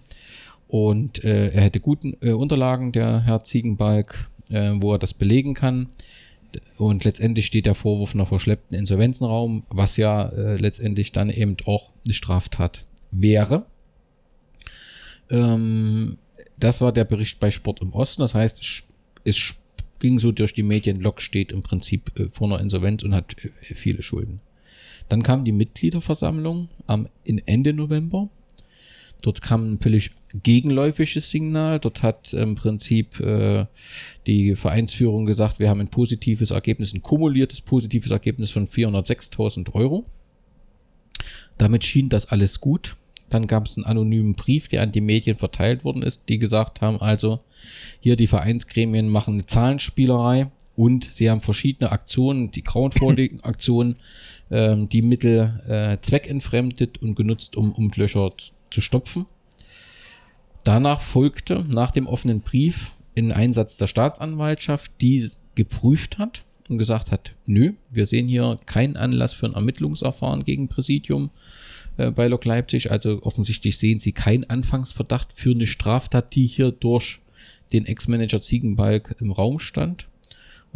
[0.66, 5.54] Und äh, er hätte guten äh, Unterlagen, der Herr Ziegenbalg, äh, wo er das belegen
[5.54, 5.88] kann.
[6.76, 11.92] Und letztendlich steht der Vorwurf einer verschleppten Insolvenzenraum, was ja äh, letztendlich dann eben auch
[12.04, 13.66] eine Straftat wäre.
[15.30, 16.18] Ähm,
[16.58, 18.22] das war der Bericht bei Sport im Osten.
[18.22, 18.82] Das heißt,
[19.24, 19.54] es-
[20.00, 23.34] ging so durch die Medien, Lok steht im Prinzip äh, vor einer Insolvenz und hat
[23.44, 24.40] äh, viele Schulden.
[25.08, 28.28] Dann kam die Mitgliederversammlung am in Ende November.
[29.22, 30.12] Dort kam ein völlig
[30.42, 31.80] gegenläufiges Signal.
[31.80, 33.66] Dort hat im Prinzip äh,
[34.26, 40.06] die Vereinsführung gesagt, wir haben ein positives Ergebnis, ein kumuliertes positives Ergebnis von 406.000 Euro.
[41.56, 42.96] Damit schien das alles gut.
[43.28, 46.80] Dann gab es einen anonymen Brief, der an die Medien verteilt worden ist, die gesagt
[46.80, 47.40] haben, also
[48.00, 53.96] hier die Vereinsgremien machen eine Zahlenspielerei Und sie haben verschiedene Aktionen, die Crowdfunding-Aktionen,
[54.50, 58.30] ähm, die Mittel äh, zweckentfremdet und genutzt, um, um Löcher
[58.70, 59.26] zu stopfen.
[60.64, 67.10] Danach folgte nach dem offenen Brief ein Einsatz der Staatsanwaltschaft, die geprüft hat und gesagt
[67.10, 71.30] hat, nö, wir sehen hier keinen Anlass für ein Ermittlungsverfahren gegen Präsidium
[71.96, 72.90] äh, bei Lok Leipzig.
[72.90, 77.20] Also offensichtlich sehen sie keinen Anfangsverdacht für eine Straftat, die hier durch
[77.72, 80.06] den Ex-Manager Ziegenbalg im Raum stand.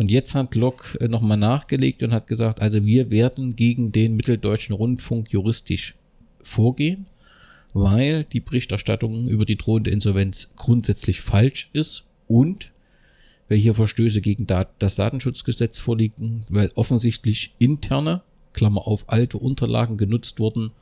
[0.02, 4.16] Und jetzt hat Lok äh, nochmal nachgelegt und hat gesagt, also wir werden gegen den
[4.16, 5.94] Mitteldeutschen Rundfunk juristisch
[6.42, 7.06] vorgehen,
[7.72, 12.72] weil die Berichterstattung über die drohende Insolvenz grundsätzlich falsch ist und
[13.48, 18.22] weil hier Verstöße gegen das Datenschutzgesetz vorliegen, weil offensichtlich interne,
[18.54, 20.72] Klammer auf, alte Unterlagen genutzt wurden,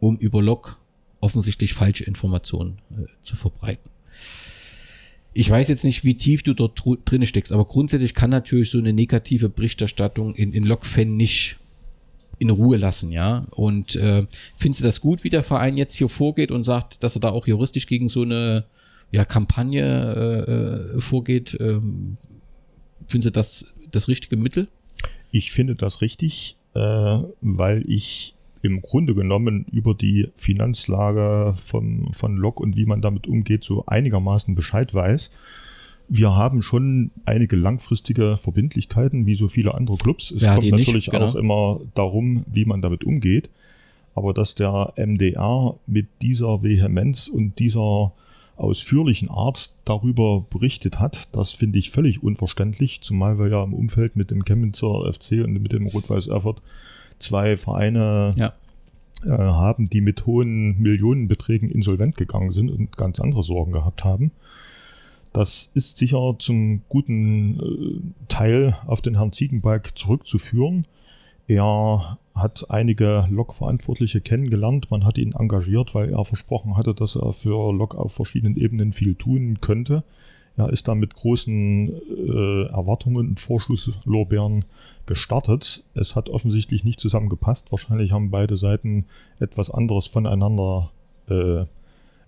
[0.00, 0.76] um über Log
[1.20, 3.90] offensichtlich falsche Informationen äh, zu verbreiten.
[5.32, 8.78] Ich weiß jetzt nicht, wie tief du dort drin steckst, aber grundsätzlich kann natürlich so
[8.78, 11.56] eine negative Berichterstattung in, in Log-Fan nicht
[12.40, 13.46] in Ruhe lassen, ja.
[13.50, 14.26] Und äh,
[14.56, 17.30] findest du das gut, wie der Verein jetzt hier vorgeht und sagt, dass er da
[17.30, 18.64] auch juristisch gegen so eine
[19.12, 19.84] ja, Kampagne
[20.48, 21.56] äh, äh vorgeht?
[21.60, 22.16] Ähm,
[23.06, 24.68] findest du das das richtige Mittel?
[25.30, 26.80] Ich finde das richtig, äh,
[27.40, 33.26] weil ich im Grunde genommen über die Finanzlage von, von Lok und wie man damit
[33.26, 35.30] umgeht, so einigermaßen Bescheid weiß.
[36.08, 40.30] Wir haben schon einige langfristige Verbindlichkeiten, wie so viele andere Clubs.
[40.30, 41.26] Es ja, kommt natürlich nicht, genau.
[41.26, 43.48] auch immer darum, wie man damit umgeht.
[44.14, 48.12] Aber dass der MDR mit dieser Vehemenz und dieser
[48.56, 54.16] ausführlichen Art darüber berichtet hat, das finde ich völlig unverständlich, zumal wir ja im Umfeld
[54.16, 56.60] mit dem Chemnitzer FC und mit dem Rot-Weiß Erfurt
[57.20, 58.52] zwei Vereine ja.
[59.24, 64.32] äh, haben, die mit hohen Millionenbeträgen insolvent gegangen sind und ganz andere Sorgen gehabt haben.
[65.32, 70.84] Das ist sicher zum guten äh, Teil auf den Herrn Ziegenbalg zurückzuführen.
[71.46, 74.90] Er hat einige Lok-Verantwortliche kennengelernt.
[74.90, 78.92] Man hat ihn engagiert, weil er versprochen hatte, dass er für Lok auf verschiedenen Ebenen
[78.92, 80.02] viel tun könnte.
[80.56, 84.64] Er ist da mit großen äh, Erwartungen und Vorschusslorbeeren
[85.10, 85.82] gestartet.
[85.94, 87.72] Es hat offensichtlich nicht zusammengepasst.
[87.72, 89.06] Wahrscheinlich haben beide Seiten
[89.40, 90.92] etwas anderes voneinander
[91.28, 91.64] äh,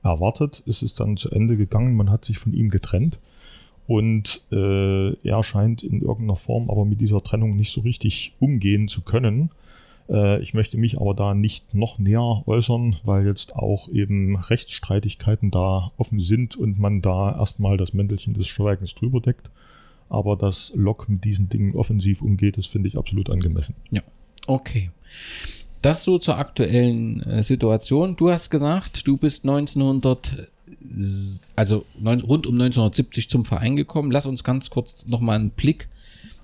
[0.02, 0.64] erwartet.
[0.66, 1.94] Es ist dann zu Ende gegangen.
[1.94, 3.20] Man hat sich von ihm getrennt.
[3.86, 8.88] Und äh, er scheint in irgendeiner Form aber mit dieser Trennung nicht so richtig umgehen
[8.88, 9.50] zu können.
[10.08, 15.52] Äh, ich möchte mich aber da nicht noch näher äußern, weil jetzt auch eben Rechtsstreitigkeiten
[15.52, 19.50] da offen sind und man da erstmal das Mäntelchen des Schweigens drüber deckt.
[20.12, 23.74] Aber dass Lok mit diesen Dingen offensiv umgeht, das finde ich absolut angemessen.
[23.90, 24.02] Ja,
[24.46, 24.90] okay.
[25.80, 28.16] Das so zur aktuellen äh, Situation.
[28.16, 30.48] Du hast gesagt, du bist 1900,
[31.56, 34.10] also neun, rund um 1970 zum Verein gekommen.
[34.10, 35.88] Lass uns ganz kurz nochmal einen Blick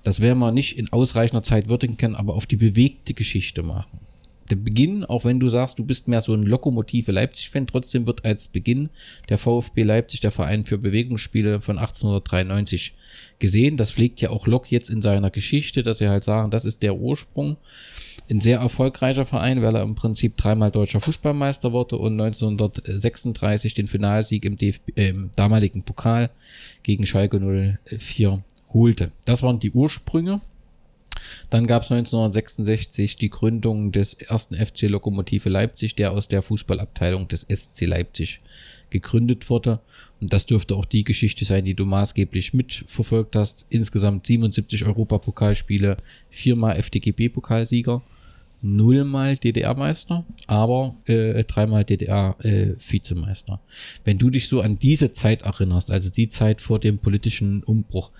[0.03, 3.99] das werden wir nicht in ausreichender Zeit würdigen können, aber auf die bewegte Geschichte machen.
[4.49, 8.25] Der Beginn, auch wenn du sagst, du bist mehr so ein Lokomotive Leipzig-Fan, trotzdem wird
[8.25, 8.89] als Beginn
[9.29, 12.95] der VfB Leipzig, der Verein für Bewegungsspiele von 1893
[13.37, 13.77] gesehen.
[13.77, 16.81] Das pflegt ja auch Lok jetzt in seiner Geschichte, dass sie halt sagen, das ist
[16.81, 17.57] der Ursprung.
[18.29, 23.87] Ein sehr erfolgreicher Verein, weil er im Prinzip dreimal deutscher Fußballmeister wurde und 1936 den
[23.87, 26.29] Finalsieg im, DFB, äh, im damaligen Pokal
[26.83, 28.43] gegen Schalke 04
[28.73, 29.11] holte.
[29.25, 30.41] Das waren die Ursprünge.
[31.49, 37.27] Dann gab es 1966 die Gründung des ersten FC Lokomotive Leipzig, der aus der Fußballabteilung
[37.27, 38.41] des SC Leipzig
[38.89, 39.79] gegründet wurde.
[40.21, 43.65] Und das dürfte auch die Geschichte sein, die du maßgeblich mitverfolgt hast.
[43.69, 45.97] Insgesamt 77 Europapokalspiele,
[46.29, 48.01] viermal FDGB-Pokalsieger,
[48.61, 53.53] nullmal DDR-Meister, aber äh, dreimal DDR-Vizemeister.
[53.53, 57.63] Äh, Wenn du dich so an diese Zeit erinnerst, also die Zeit vor dem politischen
[57.63, 58.11] Umbruch,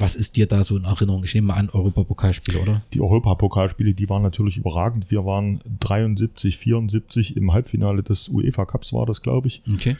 [0.00, 1.22] was ist dir da so in Erinnerung?
[1.24, 2.82] Ich nehme mal an, Europapokalspiele, oder?
[2.94, 5.10] Die Europapokalspiele, die waren natürlich überragend.
[5.10, 9.62] Wir waren 73, 74 im Halbfinale des UEFA Cups, war das, glaube ich.
[9.72, 9.96] Okay.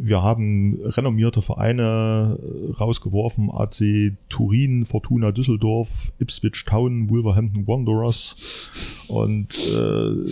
[0.00, 9.06] Wir haben renommierte Vereine äh, rausgeworfen, AC Turin, Fortuna Düsseldorf, Ipswich Town, Wolverhampton Wanderers.
[9.08, 10.30] Und äh,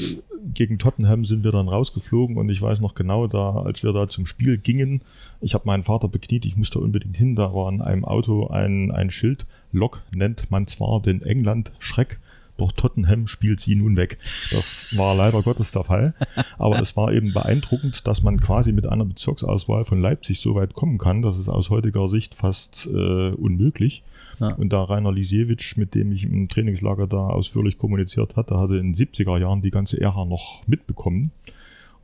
[0.54, 2.36] gegen Tottenham sind wir dann rausgeflogen.
[2.36, 5.02] Und ich weiß noch genau, da, als wir da zum Spiel gingen,
[5.40, 8.92] ich habe meinen Vater bekniet, ich musste unbedingt hin, da war an einem Auto ein,
[8.92, 12.20] ein Schild, Lok nennt man zwar den England Schreck,
[12.56, 14.18] doch Tottenham spielt sie nun weg.
[14.50, 16.14] Das war leider Gottes der Fall.
[16.58, 20.74] Aber es war eben beeindruckend, dass man quasi mit einer Bezirksauswahl von Leipzig so weit
[20.74, 21.22] kommen kann.
[21.22, 24.02] Das ist aus heutiger Sicht fast äh, unmöglich.
[24.40, 24.54] Ja.
[24.54, 28.92] Und da Rainer Lisiewicz, mit dem ich im Trainingslager da ausführlich kommuniziert hatte, hatte in
[28.92, 31.30] den 70er Jahren die ganze Ära noch mitbekommen.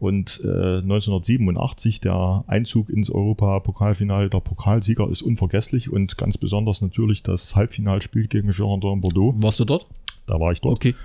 [0.03, 7.22] Und äh, 1987 der Einzug ins Europapokalfinale der Pokalsieger ist unvergesslich und ganz besonders natürlich
[7.22, 9.32] das Halbfinalspiel gegen Girondin Bordeaux.
[9.36, 9.86] Warst du dort?
[10.26, 10.74] Da war ich dort.
[10.74, 10.96] Okay.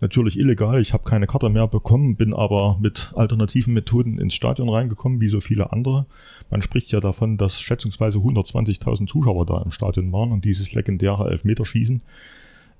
[0.00, 0.80] Natürlich illegal.
[0.80, 5.28] Ich habe keine Karte mehr bekommen, bin aber mit alternativen Methoden ins Stadion reingekommen, wie
[5.28, 6.06] so viele andere.
[6.48, 11.28] Man spricht ja davon, dass schätzungsweise 120.000 Zuschauer da im Stadion waren und dieses legendäre
[11.28, 12.00] Elfmeterschießen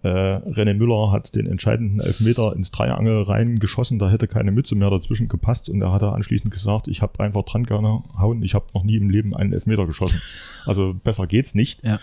[0.03, 4.91] äh, René Müller hat den entscheidenden Elfmeter ins Dreiangel reingeschossen, da hätte keine Mütze mehr
[4.91, 8.85] dazwischen gepasst und er hat anschließend gesagt, ich habe einfach dran gehauen, ich habe noch
[8.85, 10.21] nie im Leben einen Elfmeter geschossen.
[10.67, 11.85] Also besser geht's nicht.
[11.85, 12.01] Ja.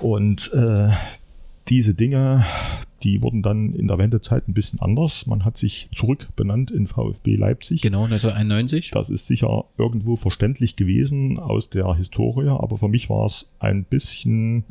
[0.00, 0.90] Und äh,
[1.68, 2.44] diese Dinge,
[3.02, 5.26] die wurden dann in der Wendezeit ein bisschen anders.
[5.26, 7.80] Man hat sich zurückbenannt in VfB Leipzig.
[7.80, 8.90] Genau, 1991.
[8.90, 13.84] Das ist sicher irgendwo verständlich gewesen aus der Historie, aber für mich war es ein
[13.84, 14.64] bisschen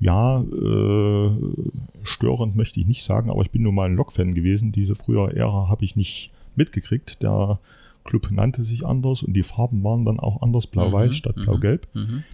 [0.00, 1.30] ja, äh,
[2.02, 4.72] störend möchte ich nicht sagen, aber ich bin nun mal ein Lok-Fan gewesen.
[4.72, 7.22] Diese frühere Ära habe ich nicht mitgekriegt.
[7.22, 7.58] Der
[8.04, 11.42] Club nannte sich anders und die Farben waren dann auch anders, blau-weiß Mhm, statt mhm,
[11.42, 11.88] blau-gelb.
[11.94, 12.24] Mhm.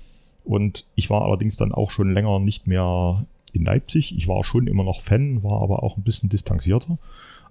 [0.45, 4.17] Und ich war allerdings dann auch schon länger nicht mehr in Leipzig.
[4.17, 6.99] Ich war schon immer noch Fan, war aber auch ein bisschen distanzierter.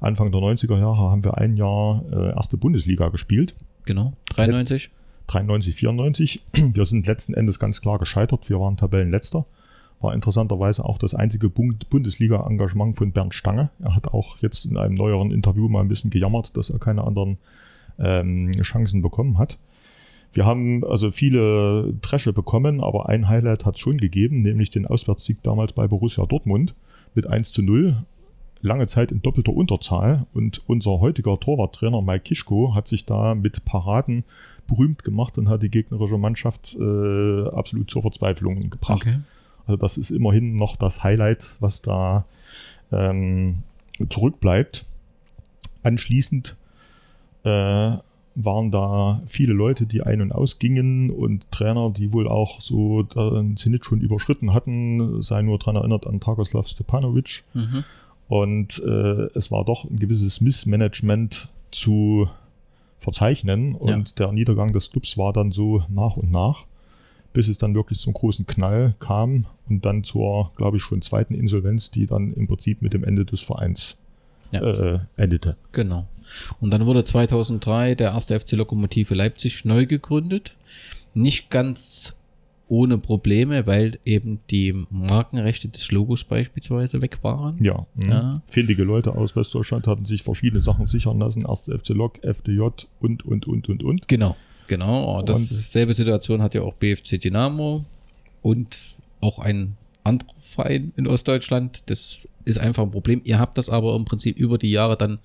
[0.02, 3.54] Anfang der 90er Jahre haben wir ein Jahr äh, erste Bundesliga gespielt.
[3.86, 4.90] Genau, 93.
[5.28, 6.42] 93, 94.
[6.54, 8.50] Wir sind letzten Endes ganz klar gescheitert.
[8.50, 9.46] Wir waren Tabellenletzter.
[10.02, 13.70] War interessanterweise auch das einzige Bund- Bundesliga-Engagement von Bernd Stange.
[13.80, 17.04] Er hat auch jetzt in einem neueren Interview mal ein bisschen gejammert, dass er keine
[17.04, 17.38] anderen
[18.00, 19.58] ähm, Chancen bekommen hat.
[20.32, 24.86] Wir haben also viele Dresche bekommen, aber ein Highlight hat es schon gegeben, nämlich den
[24.86, 26.76] Auswärtssieg damals bei Borussia Dortmund
[27.16, 28.04] mit 1 zu 0.
[28.62, 33.64] Lange Zeit in doppelter Unterzahl und unser heutiger Torwarttrainer Mike Kischko hat sich da mit
[33.66, 34.24] Paraden
[34.68, 39.02] berühmt gemacht und hat die gegnerische Mannschaft äh, absolut zur Verzweiflung gebracht.
[39.06, 39.20] Okay.
[39.70, 42.26] Also das ist immerhin noch das Highlight, was da
[42.92, 43.60] ähm,
[44.10, 44.84] zurückbleibt.
[45.84, 46.56] Anschließend
[47.44, 47.98] äh,
[48.34, 53.58] waren da viele Leute, die ein- und ausgingen und Trainer, die wohl auch so den
[53.58, 57.44] Zenit schon überschritten hatten, sei nur daran erinnert an Tagoslav Stepanovic.
[57.54, 57.84] Mhm.
[58.28, 62.28] Und äh, es war doch ein gewisses Missmanagement zu
[62.98, 63.76] verzeichnen.
[63.76, 66.66] Und der Niedergang des Clubs war dann so nach und nach,
[67.34, 71.34] bis es dann wirklich zum großen Knall kam und dann zur, glaube ich, schon zweiten
[71.34, 73.98] Insolvenz, die dann im Prinzip mit dem Ende des Vereins
[74.52, 74.62] Ja.
[74.62, 75.58] äh, endete.
[75.72, 76.08] Genau.
[76.60, 80.58] Und dann wurde 2003 der erste FC Lokomotive Leipzig neu gegründet.
[81.14, 82.16] Nicht ganz
[82.68, 87.64] ohne Probleme, weil eben die Markenrechte des Logos beispielsweise weg waren.
[87.64, 88.10] Ja, mhm.
[88.10, 88.34] Ja.
[88.48, 91.46] findige Leute aus Westdeutschland hatten sich verschiedene Sachen sichern lassen.
[91.48, 92.62] Erste FC Lok, FDJ
[93.00, 94.08] und, und, und, und, und.
[94.08, 94.36] Genau,
[94.70, 95.22] genau.
[95.24, 97.84] Das Und- selbe Situation hat ja auch BFC Dynamo
[98.42, 98.78] und
[99.20, 101.90] auch ein anderer Verein in Ostdeutschland.
[101.90, 103.22] Das ist einfach ein Problem.
[103.26, 105.20] Ihr habt das aber im Prinzip über die Jahre dann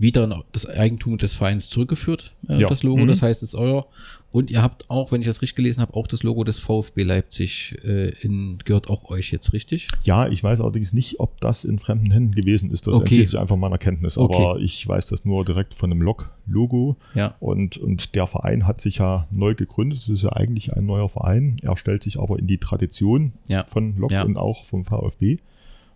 [0.00, 2.66] wieder in das Eigentum des Vereins zurückgeführt, äh, Ja.
[2.68, 3.02] das Logo.
[3.02, 3.08] Mhm.
[3.08, 3.86] Das heißt, es ist euer.
[4.32, 7.02] Und ihr habt auch, wenn ich das richtig gelesen habe, auch das Logo des VfB
[7.02, 9.88] Leipzig äh, in, gehört auch euch jetzt, richtig?
[10.04, 12.86] Ja, ich weiß allerdings nicht, ob das in fremden Händen gewesen ist.
[12.86, 13.04] Das Okay.
[13.16, 14.16] entzieht sich einfach meiner Kenntnis.
[14.16, 14.64] Aber Okay.
[14.64, 16.96] ich weiß das nur direkt von dem Lok-Logo.
[17.14, 17.34] Ja.
[17.40, 19.98] Und, und der Verein hat sich ja neu gegründet.
[20.02, 21.56] Das ist ja eigentlich ein neuer Verein.
[21.62, 23.64] Er stellt sich aber in die Tradition Ja.
[23.66, 24.22] von Lok Ja.
[24.22, 25.38] und auch vom VfB.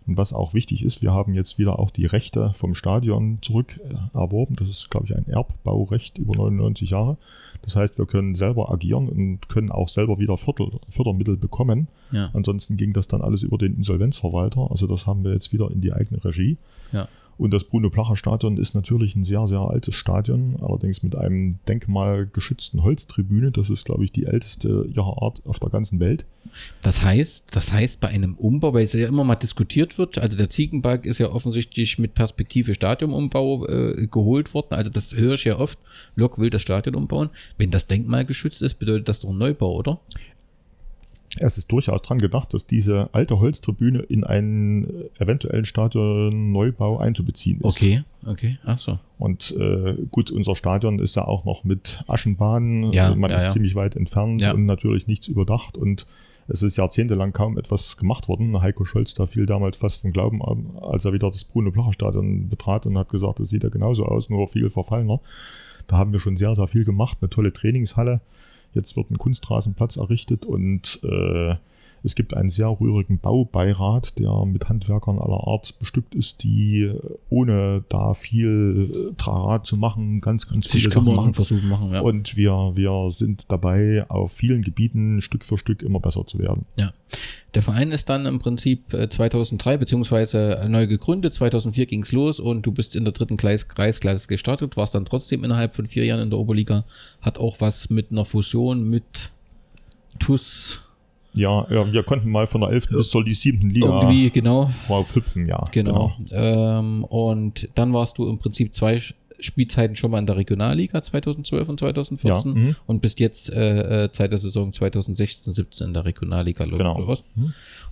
[0.07, 3.79] Und was auch wichtig ist, wir haben jetzt wieder auch die Rechte vom Stadion zurück
[3.83, 4.55] äh, erworben.
[4.55, 7.17] Das ist, glaube ich, ein Erbbaurecht über 99 Jahre.
[7.63, 11.87] Das heißt, wir können selber agieren und können auch selber wieder Förder, Fördermittel bekommen.
[12.11, 12.29] Ja.
[12.33, 14.69] Ansonsten ging das dann alles über den Insolvenzverwalter.
[14.69, 16.57] Also das haben wir jetzt wieder in die eigene Regie.
[16.91, 17.07] Ja.
[17.37, 23.51] Und das Bruno-Placher-Stadion ist natürlich ein sehr, sehr altes Stadion, allerdings mit einem denkmalgeschützten Holztribüne.
[23.51, 26.25] Das ist, glaube ich, die älteste ihrer Art auf der ganzen Welt.
[26.81, 30.37] Das heißt, das heißt bei einem Umbau, weil es ja immer mal diskutiert wird, also
[30.37, 34.73] der Ziegenbalg ist ja offensichtlich mit Perspektive Stadionumbau äh, geholt worden.
[34.75, 35.77] Also das höre ich ja oft.
[36.15, 37.29] Lok will das Stadion umbauen.
[37.57, 39.99] Wenn das denkmalgeschützt ist, bedeutet das doch ein Neubau, oder?
[41.39, 47.77] Es ist durchaus dran gedacht, dass diese alte Holztribüne in einen eventuellen Stadionneubau einzubeziehen ist.
[47.77, 48.99] Okay, okay, ach so.
[49.17, 52.91] Und äh, gut, unser Stadion ist ja auch noch mit Aschenbahnen.
[52.91, 53.51] Ja, man ja, ist ja.
[53.51, 55.77] ziemlich weit entfernt und natürlich nichts überdacht.
[55.77, 56.05] Und
[56.47, 58.61] es ist jahrzehntelang kaum etwas gemacht worden.
[58.61, 62.85] Heiko Scholz, da fiel damals fast vom Glauben, ab, als er wieder das Bruno-Placher-Stadion betrat
[62.85, 65.19] und hat gesagt, das sieht ja genauso aus, nur viel verfallener.
[65.87, 67.17] Da haben wir schon sehr, sehr viel gemacht.
[67.21, 68.21] Eine tolle Trainingshalle.
[68.75, 71.55] Jetzt wird ein Kunstrasenplatz errichtet und äh,
[72.05, 76.93] Es gibt einen sehr rührigen Baubeirat, der mit Handwerkern aller Art bestückt ist, die
[77.29, 81.27] ohne da viel äh, Trara zu machen, ganz, ganz Sich kümmern machen.
[81.29, 82.01] und versuchen machen, ja.
[82.01, 86.65] Und wir, wir sind dabei, auf vielen Gebieten Stück für Stück immer besser zu werden.
[86.77, 86.93] Ja.
[87.55, 91.33] Der Verein ist dann im Prinzip äh, 2003 beziehungsweise neu gegründet.
[91.33, 95.43] 2004 ging's los und du bist in der dritten Kreis Kreisklasse gestartet, warst dann trotzdem
[95.43, 96.85] innerhalb von vier Jahren in der Oberliga.
[97.21, 99.31] Hat auch was mit einer Fusion mit
[100.19, 100.84] TUS
[101.35, 102.89] Ja, ja, wir konnten mal von der 11.
[102.89, 103.69] bis zur 7.
[103.69, 105.63] Liga irgendwie, genau, drauf hüpfen, ja.
[105.71, 106.13] genau.
[106.31, 109.01] Ähm, und dann warst du im Prinzip zwei
[109.39, 112.75] Spielzeiten schon mal in der Regionalliga 2012 und 2014 Ja, mhm.
[112.85, 116.97] und bist jetzt äh, äh, Zeit der Saison 2016, 17 in der Regionalliga Genau.
[117.05, 117.25] Ost.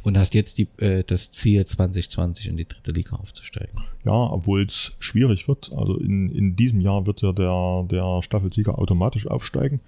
[0.04, 3.78] und hast jetzt die, äh, das Ziel 2020 in die dritte Liga aufzusteigen.
[4.06, 5.72] Ja, obwohl es schwierig wird.
[5.76, 9.82] Also in, in diesem Jahr wird ja der, der Staffelsieger automatisch aufsteigen.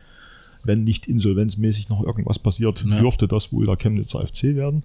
[0.65, 2.99] Wenn nicht insolvenzmäßig noch irgendwas passiert, Ja.
[2.99, 4.83] dürfte das wohl der Chemnitzer FC werden.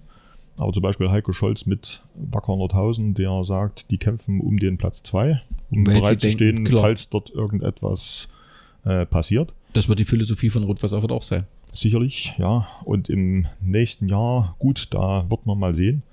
[0.57, 5.01] Aber zum Beispiel Heiko Scholz mit Wacker Nordhausen, der sagt, die kämpfen um den Platz
[5.03, 6.81] 2, um Weil bereit zu stehen, klar.
[6.81, 8.29] falls dort irgendetwas
[8.83, 9.53] äh, passiert.
[9.73, 11.45] Das wird die Philosophie von Rot-Weiß Erfurt auch sein.
[11.73, 12.67] Sicherlich, ja.
[12.83, 16.03] Und im nächsten Jahr, gut, da wird man mal sehen.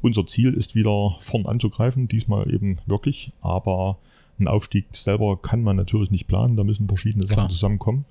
[0.00, 3.32] Unser Ziel ist wieder vorn anzugreifen, diesmal eben wirklich.
[3.40, 3.98] Aber
[4.38, 7.48] einen Aufstieg selber kann man natürlich nicht planen, da müssen verschiedene Sachen Klar.
[7.48, 8.04] zusammenkommen.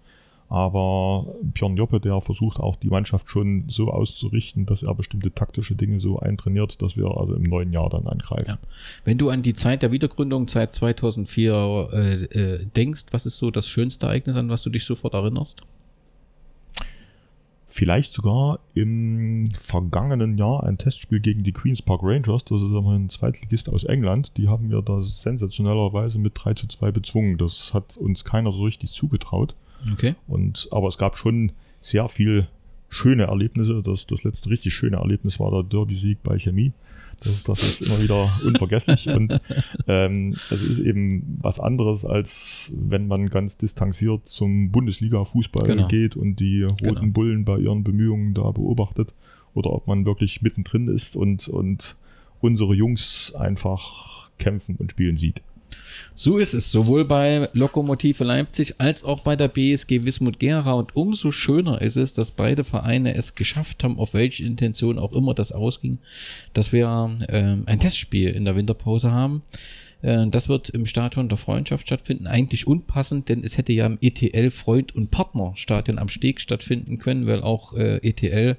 [0.49, 5.75] Aber Björn Joppe, der versucht auch die Mannschaft schon so auszurichten, dass er bestimmte taktische
[5.75, 8.57] Dinge so eintrainiert, dass wir also im neuen Jahr dann angreifen.
[8.61, 8.67] Ja.
[9.03, 13.51] Wenn du an die Zeit der Wiedergründung, seit 2004 äh, äh, denkst, was ist so
[13.51, 15.61] das schönste Ereignis, an was du dich sofort erinnerst?
[17.69, 22.45] Vielleicht sogar im vergangenen Jahr ein Testspiel gegen die Queen's Park Rangers.
[22.45, 24.37] Das ist ein Zweitligist aus England.
[24.37, 27.37] Die haben wir da sensationellerweise mit 3 zu 2 bezwungen.
[27.37, 29.53] Das hat uns keiner so richtig zugetraut.
[29.93, 30.15] Okay.
[30.27, 31.51] Und, aber es gab schon
[31.81, 32.47] sehr viel
[32.89, 33.81] schöne Erlebnisse.
[33.83, 36.71] Das, das letzte richtig schöne Erlebnis war der Derby-Sieg bei Chemie.
[37.23, 39.09] Das, das ist immer wieder unvergesslich.
[39.09, 39.41] Und
[39.87, 45.87] ähm, es ist eben was anderes, als wenn man ganz distanziert zum Bundesliga-Fußball Genau.
[45.87, 47.11] geht und die roten Genau.
[47.13, 49.13] Bullen bei ihren Bemühungen da beobachtet.
[49.53, 51.95] Oder ob man wirklich mittendrin ist und, und
[52.41, 55.41] unsere Jungs einfach kämpfen und spielen sieht.
[56.19, 60.95] So ist es sowohl bei Lokomotive Leipzig als auch bei der BSG Wismut Gera und
[60.95, 65.35] umso schöner ist es, dass beide Vereine es geschafft haben, auf welche Intention auch immer
[65.35, 65.99] das ausging,
[66.53, 69.43] dass wir ähm, ein Testspiel in der Winterpause haben.
[70.01, 72.25] Äh, das wird im Stadion der Freundschaft stattfinden.
[72.25, 76.97] Eigentlich unpassend, denn es hätte ja im ETL Freund und Partner Stadion am Steg stattfinden
[76.97, 78.57] können, weil auch äh, ETL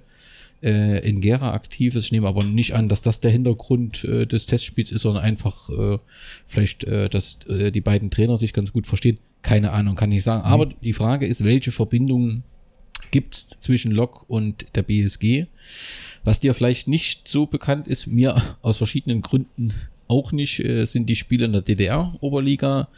[0.62, 2.06] äh, in Gera aktiv ist.
[2.06, 5.68] Ich nehme aber nicht an, dass das der Hintergrund äh, des Testspiels ist, sondern einfach
[5.70, 5.98] äh,
[6.46, 9.18] vielleicht, äh, dass äh, die beiden Trainer sich ganz gut verstehen.
[9.42, 10.42] Keine Ahnung, kann ich sagen.
[10.42, 12.42] Aber die Frage ist, welche Verbindungen
[13.10, 15.46] gibt es zwischen Lok und der BSG?
[16.24, 19.72] Was dir vielleicht nicht so bekannt ist, mir aus verschiedenen Gründen
[20.08, 22.88] auch nicht, äh, sind die Spiele in der DDR-Oberliga.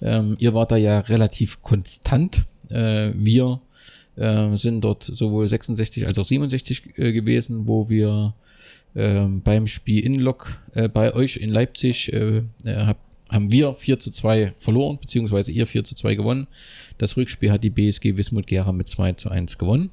[0.00, 2.44] Ähm, ihr wart da ja relativ konstant.
[2.68, 3.60] Äh, wir
[4.16, 8.34] äh, sind dort sowohl 66 als auch 67 äh, gewesen, wo wir
[8.96, 12.98] ähm, beim Spiel in Lok äh, bei euch in Leipzig äh, äh, hab,
[13.28, 16.48] haben wir 4 zu 2 verloren, beziehungsweise ihr 4 zu 2 gewonnen.
[16.98, 19.90] Das Rückspiel hat die BSG Wismut Gera mit 2 zu 1 gewonnen.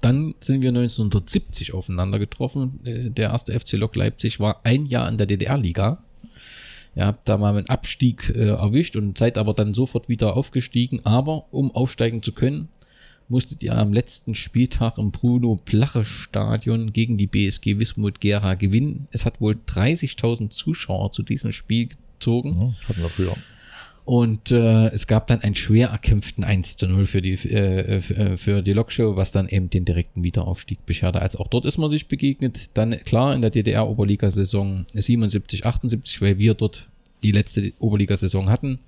[0.00, 2.80] Dann sind wir 1970 aufeinander getroffen.
[2.84, 6.02] Äh, Der erste FC Lok Leipzig war ein Jahr in der DDR-Liga.
[6.94, 11.00] Ihr habt da mal einen Abstieg äh, erwischt und seid aber dann sofort wieder aufgestiegen.
[11.04, 12.68] Aber um aufsteigen zu können,
[13.32, 19.08] musstet ihr am letzten Spieltag im Bruno Plache Stadion gegen die BSG Wismut Gera gewinnen.
[19.10, 22.58] Es hat wohl 30.000 Zuschauer zu diesem Spiel gezogen.
[22.60, 23.34] Ja, hatten wir früher.
[24.04, 28.36] Und äh, es gab dann einen schwer erkämpften 1 zu 0 für die, äh, äh,
[28.36, 31.22] für die Lokshow, was dann eben den direkten Wiederaufstieg bescherte.
[31.22, 32.70] Also auch dort ist man sich begegnet.
[32.74, 36.88] Dann klar in der DDR-Oberligasaison 77, 78, weil wir dort
[37.22, 38.80] die letzte Oberligasaison hatten.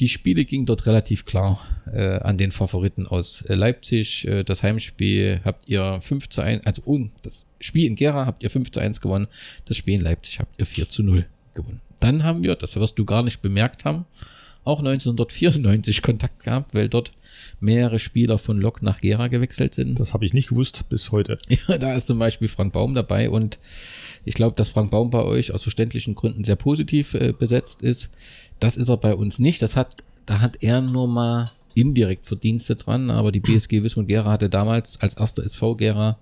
[0.00, 1.60] Die Spiele gingen dort relativ klar
[1.92, 4.26] äh, an den Favoriten aus äh, Leipzig.
[4.26, 8.42] Äh, das Heimspiel habt ihr 5 zu 1, also und das Spiel in Gera habt
[8.42, 9.28] ihr 5 zu 1 gewonnen.
[9.66, 11.82] Das Spiel in Leipzig habt ihr 4 zu 0 gewonnen.
[12.00, 14.06] Dann haben wir, das wirst du gar nicht bemerkt haben,
[14.64, 17.10] auch 1994 Kontakt gehabt, weil dort
[17.60, 20.00] mehrere Spieler von Lok nach Gera gewechselt sind.
[20.00, 21.36] Das habe ich nicht gewusst bis heute.
[21.68, 23.58] Ja, da ist zum Beispiel Frank Baum dabei und
[24.24, 28.10] ich glaube, dass Frank Baum bei euch aus verständlichen Gründen sehr positiv äh, besetzt ist.
[28.60, 29.62] Das ist er bei uns nicht.
[29.62, 34.30] Das hat, da hat er nur mal indirekt Verdienste dran, aber die BSG Wismut Gera
[34.30, 36.18] hatte damals als erster SV Gera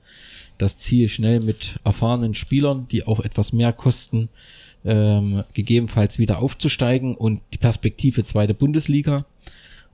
[0.58, 4.28] das Ziel, schnell mit erfahrenen Spielern, die auch etwas mehr kosten,
[4.84, 9.24] ähm, gegebenenfalls wieder aufzusteigen und die Perspektive zweite Bundesliga.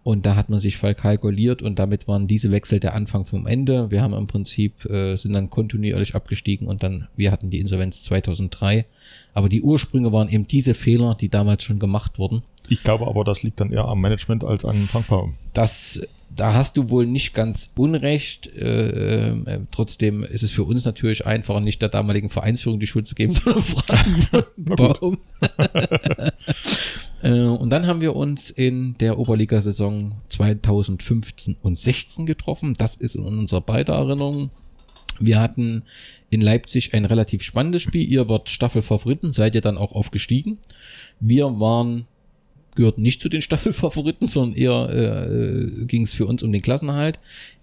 [0.05, 3.91] Und da hat man sich verkalkuliert und damit waren diese Wechsel der Anfang vom Ende.
[3.91, 8.03] Wir haben im Prinzip, äh, sind dann kontinuierlich abgestiegen und dann, wir hatten die Insolvenz
[8.05, 8.85] 2003.
[9.33, 12.43] Aber die Ursprünge waren eben diese Fehler, die damals schon gemacht wurden.
[12.69, 15.35] Ich glaube aber, das liegt dann eher am Management als an Frank Baum.
[15.55, 18.47] Das, da hast du wohl nicht ganz unrecht.
[18.57, 23.07] Äh, äh, trotzdem ist es für uns natürlich einfacher, nicht der damaligen Vereinsführung die Schuld
[23.07, 25.19] zu geben, sondern Frank Baum.
[27.23, 32.75] Äh, und dann haben wir uns in der Oberligasaison 2015 und 16 getroffen.
[32.77, 34.51] Das ist in unserer beider Erinnerung.
[35.21, 35.85] Wir hatten
[36.29, 38.07] in Leipzig ein relativ spannendes Spiel.
[38.07, 40.59] Ihr wart Staffelfavoriten, seid ihr dann auch aufgestiegen.
[41.19, 42.07] Wir waren
[42.75, 47.19] gehörten nicht zu den Staffelfavoriten, sondern eher äh, ging es für uns um den Klassenerhalt.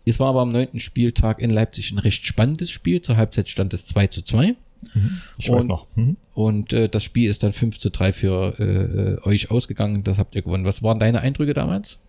[0.05, 3.01] Es war aber am neunten Spieltag in Leipzig ein recht spannendes Spiel.
[3.01, 4.55] Zur Halbzeit stand es 2 zu 2.
[4.93, 5.22] Mhm.
[5.38, 5.88] Ich und, weiß noch.
[5.95, 6.18] Mhm.
[6.34, 10.03] Und äh, das Spiel ist dann 5 zu 3 für äh, euch ausgegangen.
[10.03, 10.66] Das habt ihr gewonnen.
[10.66, 11.99] Was waren deine Eindrücke damals?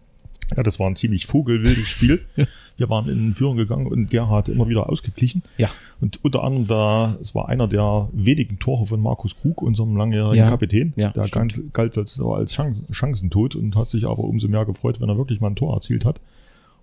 [0.57, 2.25] Ja, das war ein ziemlich vogelwildes Spiel.
[2.77, 5.43] Wir waren in Führung gegangen und Gerhard immer wieder ausgeglichen.
[5.59, 5.69] Ja.
[6.01, 10.37] Und unter anderem da, es war einer der wenigen Tore von Markus Krug, unserem langjährigen
[10.45, 10.49] Ja.
[10.49, 10.93] Kapitän.
[10.97, 11.73] Ja, der stimmt.
[11.75, 15.41] galt, als, als Chancen, Chancentod und hat sich aber umso mehr gefreut, wenn er wirklich
[15.41, 16.21] mal ein Tor erzielt hat.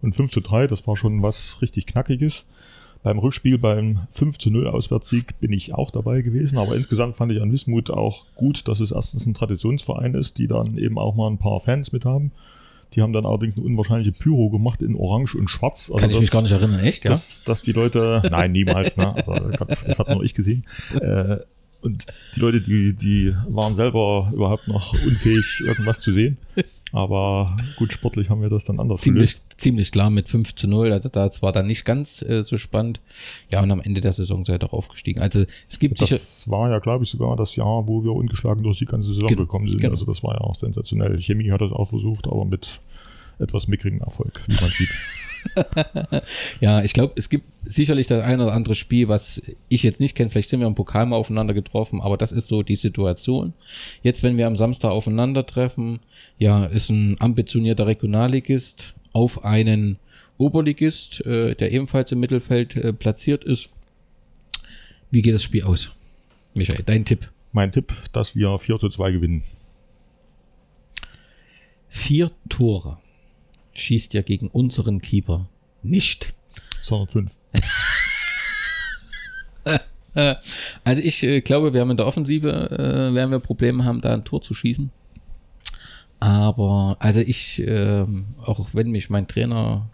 [0.01, 2.45] Und 5 zu 3, das war schon was richtig Knackiges.
[3.01, 7.31] Beim Rückspiel, beim 5 zu 0 Auswärtssieg bin ich auch dabei gewesen, aber insgesamt fand
[7.31, 11.15] ich an Wismut auch gut, dass es erstens ein Traditionsverein ist, die dann eben auch
[11.15, 12.31] mal ein paar Fans mit haben.
[12.93, 15.91] Die haben dann allerdings eine unwahrscheinliche Pyro gemacht in Orange und Schwarz.
[15.91, 17.03] Also Kann ich das, mich gar nicht erinnern, echt?
[17.03, 17.11] Ja.
[17.11, 19.07] dass, dass die Leute, nein, niemals, ne?
[19.07, 20.65] Aber Gott, das hat nur ich gesehen.
[20.99, 21.37] Äh,
[21.81, 26.37] und die Leute, die, die waren selber überhaupt noch unfähig, irgendwas zu sehen.
[26.91, 30.91] Aber gut, sportlich haben wir das dann anders ziemlich, ziemlich klar mit 5 zu 0.
[30.91, 32.99] Also das war dann nicht ganz äh, so spannend.
[33.51, 35.21] Ja, und am Ende der Saison seid ihr auch aufgestiegen.
[35.21, 36.15] Also es gibt sicher.
[36.15, 39.27] Das war ja, glaube ich, sogar das Jahr, wo wir ungeschlagen durch die ganze Saison
[39.27, 39.79] gekommen sind.
[39.79, 39.93] genau.
[39.93, 41.21] Also das war ja auch sensationell.
[41.21, 42.79] Chemie hat das auch versucht, aber mit
[43.39, 44.89] etwas mickrigen Erfolg, wie man sieht.
[46.59, 50.15] Ja, ich glaube, es gibt sicherlich das eine oder andere Spiel, was ich jetzt nicht
[50.15, 50.29] kenne.
[50.29, 53.53] Vielleicht sind wir im Pokal mal aufeinander getroffen, aber das ist so die Situation.
[54.03, 55.99] Jetzt, wenn wir am Samstag aufeinandertreffen,
[56.37, 59.97] ja, ist ein ambitionierter Regionalligist auf einen
[60.37, 63.69] Oberligist, äh, der ebenfalls im Mittelfeld äh, platziert ist.
[65.11, 65.93] Wie geht das Spiel aus?
[66.55, 67.29] Michael, dein Tipp.
[67.51, 69.43] Mein Tipp, dass wir 4 zu 2 gewinnen.
[71.87, 72.99] Vier Tore
[73.73, 75.49] schießt ja gegen unseren Keeper
[75.83, 76.33] nicht.
[76.81, 77.31] Sondern 5.
[77.53, 77.61] Äh,
[80.83, 84.13] Also ich äh, glaube, wir haben in der Offensive, äh, werden wir Probleme haben, da
[84.13, 84.91] ein Tor zu schießen.
[86.19, 89.89] Aber, also ich, ähm, auch wenn mich mein Trainer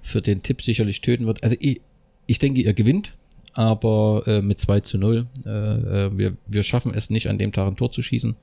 [0.00, 1.80] für den Tipp sicherlich töten wird, also ich,
[2.26, 3.14] ich denke, ihr gewinnt,
[3.54, 5.26] aber äh, mit 2 zu 0.
[5.44, 8.36] Äh, äh, wir, wir schaffen es nicht, an dem Tag ein Tor zu schießen.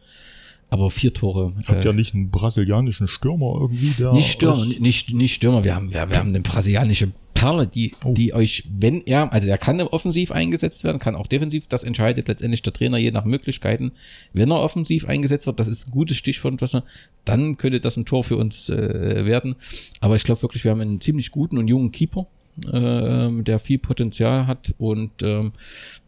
[0.70, 1.54] Aber vier Tore.
[1.68, 4.14] Habt äh, ihr nicht einen brasilianischen Stürmer irgendwie, der.
[4.14, 5.64] nicht Stürmer, nicht, nicht Stürmer.
[5.64, 8.14] Wir haben, wir, wir haben eine brasilianische Perle, die, Oh.
[8.14, 11.68] die euch, wenn er, also er kann offensiv eingesetzt werden, kann auch defensiv.
[11.68, 13.92] Das entscheidet letztendlich der Trainer je nach Möglichkeiten.
[14.34, 16.84] Wenn er offensiv eingesetzt wird, das ist ein gutes Stichwort, was man,
[17.26, 19.56] dann könnte das ein Tor für uns äh, werden.
[20.02, 22.28] Aber ich glaube wirklich, wir haben einen ziemlich guten und jungen Keeper,
[22.74, 25.54] äh, der viel Potenzial hat und ähm,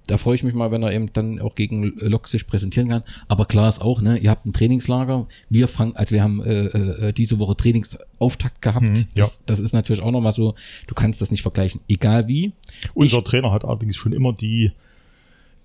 [0.07, 3.03] da freue ich mich mal, wenn er eben dann auch gegen Lok sich präsentieren kann.
[3.27, 5.27] Aber klar ist auch, ne, ihr habt ein Trainingslager.
[5.49, 8.85] Wir fangen, also wir haben äh, äh, diese Woche Trainingsauftakt gehabt.
[8.85, 9.05] Mhm, ja.
[9.15, 10.55] das, das ist natürlich auch nochmal so,
[10.87, 12.53] du kannst das nicht vergleichen, egal wie.
[12.93, 14.71] Unser Trainer hat allerdings schon immer die,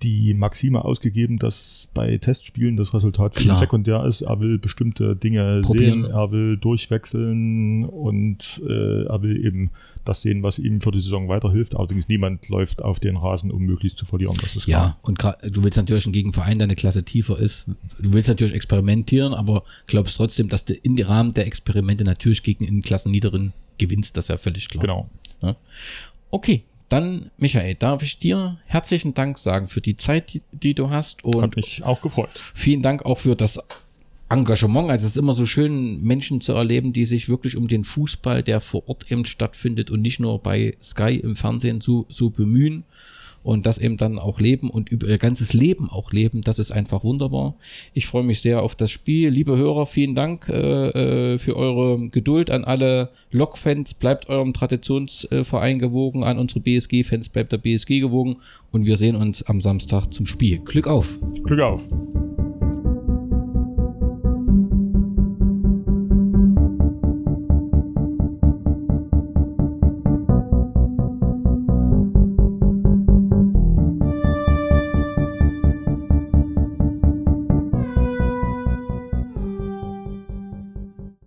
[0.03, 3.57] die Maxime ausgegeben, dass bei Testspielen das Resultat Klar.
[3.57, 4.21] sekundär ist.
[4.21, 6.03] Er will bestimmte Dinge Probieren.
[6.03, 9.71] sehen, er will durchwechseln und äh, er will eben
[10.05, 11.77] das sehen, was ihm für die Saison weiterhilft.
[11.77, 14.37] Allerdings niemand läuft auf den Rasen, um möglichst zu verlieren.
[14.41, 14.89] Das ist klar.
[14.89, 15.19] Ja, und
[15.55, 17.67] du willst natürlich einen Gegenverein, der eine Klasse tiefer ist.
[17.99, 22.43] Du willst natürlich experimentieren, aber glaubst trotzdem, dass du in dem Rahmen der Experimente natürlich
[22.43, 24.17] gegen einen Klassenniederen gewinnst.
[24.17, 24.83] Das ist ja völlig klar.
[24.83, 25.11] Genau.
[25.43, 25.57] Ja.
[26.31, 30.91] Okay, dann Michael, darf ich dir herzlichen Dank sagen für die Zeit, die, die du
[30.91, 32.31] hast und Hat mich auch gefreut.
[32.55, 33.61] vielen Dank auch für das
[34.29, 34.91] Engagement.
[34.91, 38.43] Also es ist immer so schön, Menschen zu erleben, die sich wirklich um den Fußball,
[38.43, 42.85] der vor Ort eben stattfindet und nicht nur bei Sky im Fernsehen so, so bemühen
[43.47, 46.43] und das eben dann auch leben und über ihr ganzes Leben auch leben.
[46.43, 47.55] Das ist einfach wunderbar.
[47.95, 49.31] Ich freue mich sehr auf das Spiel.
[49.31, 53.95] Liebe Hörer, vielen Dank äh, äh, für eure Geduld an alle Lok-Fans.
[53.95, 58.39] Bleibt eurem Traditionsverein gewogen, an unsere BSG-Fans bleibt der BSG gewogen
[58.73, 60.59] und wir sehen uns am Samstag zum Spiel.
[60.59, 61.17] Glück auf!
[61.45, 61.89] Glück auf.